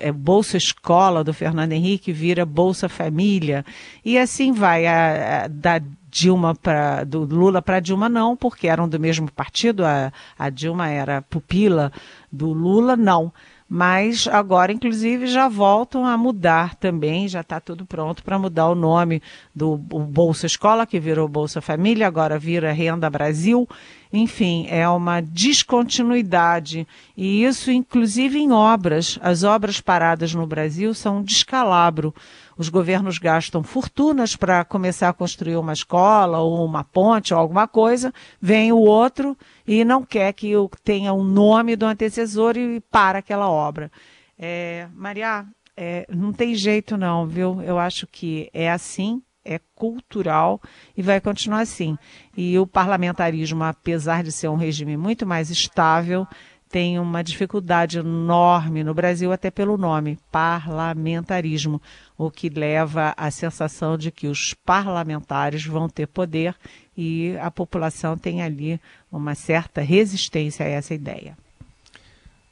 é 0.00 0.12
Bolsa 0.12 0.56
Escola 0.56 1.24
do 1.24 1.34
Fernando 1.34 1.72
Henrique, 1.72 2.12
vira 2.12 2.46
Bolsa 2.46 2.88
Família. 2.88 3.64
E 4.04 4.16
assim 4.16 4.52
vai, 4.52 4.86
a, 4.86 5.44
a, 5.44 5.48
da 5.48 5.82
Dilma 6.18 6.54
para 6.54 7.04
do 7.04 7.24
Lula 7.24 7.60
para 7.60 7.78
Dilma 7.78 8.08
não, 8.08 8.34
porque 8.34 8.68
eram 8.68 8.88
do 8.88 8.98
mesmo 8.98 9.30
partido, 9.30 9.84
a, 9.84 10.10
a 10.38 10.48
Dilma 10.48 10.88
era 10.88 11.20
pupila 11.20 11.92
do 12.32 12.54
Lula, 12.54 12.96
não 12.96 13.30
mas 13.68 14.28
agora, 14.28 14.72
inclusive, 14.72 15.26
já 15.26 15.48
voltam 15.48 16.06
a 16.06 16.16
mudar 16.16 16.76
também, 16.76 17.26
já 17.26 17.40
está 17.40 17.58
tudo 17.58 17.84
pronto 17.84 18.22
para 18.22 18.38
mudar 18.38 18.68
o 18.68 18.76
nome 18.76 19.20
do 19.52 19.76
Bolsa 19.76 20.46
Escola, 20.46 20.86
que 20.86 21.00
virou 21.00 21.26
Bolsa 21.26 21.60
Família, 21.60 22.06
agora 22.06 22.38
vira 22.38 22.72
Renda 22.72 23.10
Brasil. 23.10 23.68
Enfim, 24.12 24.68
é 24.70 24.88
uma 24.88 25.20
descontinuidade. 25.20 26.86
E 27.16 27.42
isso, 27.42 27.72
inclusive, 27.72 28.38
em 28.38 28.52
obras. 28.52 29.18
As 29.20 29.42
obras 29.42 29.80
paradas 29.80 30.32
no 30.32 30.46
Brasil 30.46 30.94
são 30.94 31.18
um 31.18 31.22
descalabro. 31.24 32.14
Os 32.56 32.68
governos 32.68 33.18
gastam 33.18 33.62
fortunas 33.62 34.34
para 34.34 34.64
começar 34.64 35.10
a 35.10 35.12
construir 35.12 35.56
uma 35.56 35.72
escola 35.72 36.38
ou 36.38 36.64
uma 36.64 36.82
ponte 36.82 37.34
ou 37.34 37.40
alguma 37.40 37.68
coisa, 37.68 38.12
vem 38.40 38.72
o 38.72 38.78
outro 38.78 39.36
e 39.66 39.84
não 39.84 40.02
quer 40.02 40.32
que 40.32 40.52
tenha 40.82 41.12
o 41.12 41.20
um 41.20 41.24
nome 41.24 41.76
do 41.76 41.84
antecessor 41.84 42.56
e 42.56 42.80
para 42.80 43.18
aquela 43.18 43.50
obra. 43.50 43.90
É, 44.38 44.88
Maria, 44.94 45.44
é, 45.76 46.06
não 46.08 46.32
tem 46.32 46.54
jeito 46.54 46.96
não, 46.96 47.26
viu? 47.26 47.60
Eu 47.60 47.78
acho 47.78 48.06
que 48.06 48.48
é 48.54 48.70
assim, 48.70 49.22
é 49.44 49.60
cultural 49.74 50.60
e 50.96 51.02
vai 51.02 51.20
continuar 51.20 51.60
assim. 51.60 51.96
E 52.36 52.58
o 52.58 52.66
parlamentarismo, 52.66 53.62
apesar 53.62 54.22
de 54.22 54.32
ser 54.32 54.48
um 54.48 54.56
regime 54.56 54.96
muito 54.96 55.26
mais 55.26 55.50
estável, 55.50 56.26
tem 56.70 56.98
uma 56.98 57.22
dificuldade 57.22 57.98
enorme 57.98 58.82
no 58.82 58.92
Brasil, 58.92 59.32
até 59.32 59.50
pelo 59.50 59.76
nome, 59.76 60.18
parlamentarismo, 60.30 61.80
o 62.18 62.30
que 62.30 62.48
leva 62.48 63.14
à 63.16 63.30
sensação 63.30 63.96
de 63.96 64.10
que 64.10 64.26
os 64.26 64.52
parlamentares 64.52 65.64
vão 65.64 65.88
ter 65.88 66.06
poder 66.06 66.54
e 66.96 67.36
a 67.40 67.50
população 67.50 68.16
tem 68.16 68.42
ali 68.42 68.80
uma 69.10 69.34
certa 69.34 69.80
resistência 69.80 70.66
a 70.66 70.68
essa 70.68 70.94
ideia. 70.94 71.36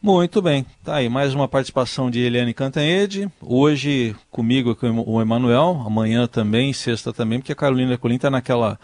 Muito 0.00 0.42
bem, 0.42 0.66
tá 0.84 0.96
aí 0.96 1.08
mais 1.08 1.34
uma 1.34 1.48
participação 1.48 2.10
de 2.10 2.20
Eliane 2.20 2.52
Cantanhede, 2.52 3.26
hoje 3.40 4.14
comigo 4.30 4.76
com 4.76 5.02
o 5.06 5.20
Emanuel, 5.20 5.82
amanhã 5.86 6.26
também, 6.26 6.74
sexta 6.74 7.10
também, 7.10 7.38
porque 7.38 7.52
a 7.52 7.56
Carolina 7.56 7.96
Colim 7.96 8.16
está 8.16 8.28
naquela 8.28 8.78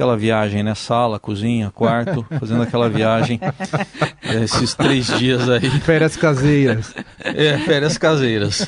aquela 0.00 0.16
viagem, 0.16 0.62
né? 0.62 0.74
Sala, 0.74 1.18
cozinha, 1.20 1.70
quarto, 1.70 2.24
fazendo 2.40 2.62
aquela 2.62 2.88
viagem 2.88 3.38
esses 4.42 4.74
três 4.74 5.06
dias 5.18 5.46
aí. 5.50 5.68
Férias 5.80 6.16
caseiras. 6.16 6.94
É, 7.22 7.58
férias 7.58 7.98
caseiras. 7.98 8.66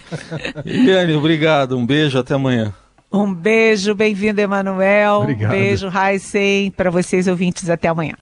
Eliane, 0.67 1.15
obrigado, 1.15 1.79
um 1.79 1.87
beijo, 1.87 2.19
até 2.19 2.35
amanhã. 2.35 2.75
Um 3.11 3.33
beijo, 3.33 3.95
bem-vindo, 3.95 4.43
Emanuel. 4.43 5.21
Obrigado. 5.23 5.53
Beijo, 5.53 5.89
Heisen, 5.89 6.71
para 6.71 6.91
vocês 6.91 7.27
ouvintes, 7.27 7.71
até 7.71 7.89
amanhã. 7.89 8.15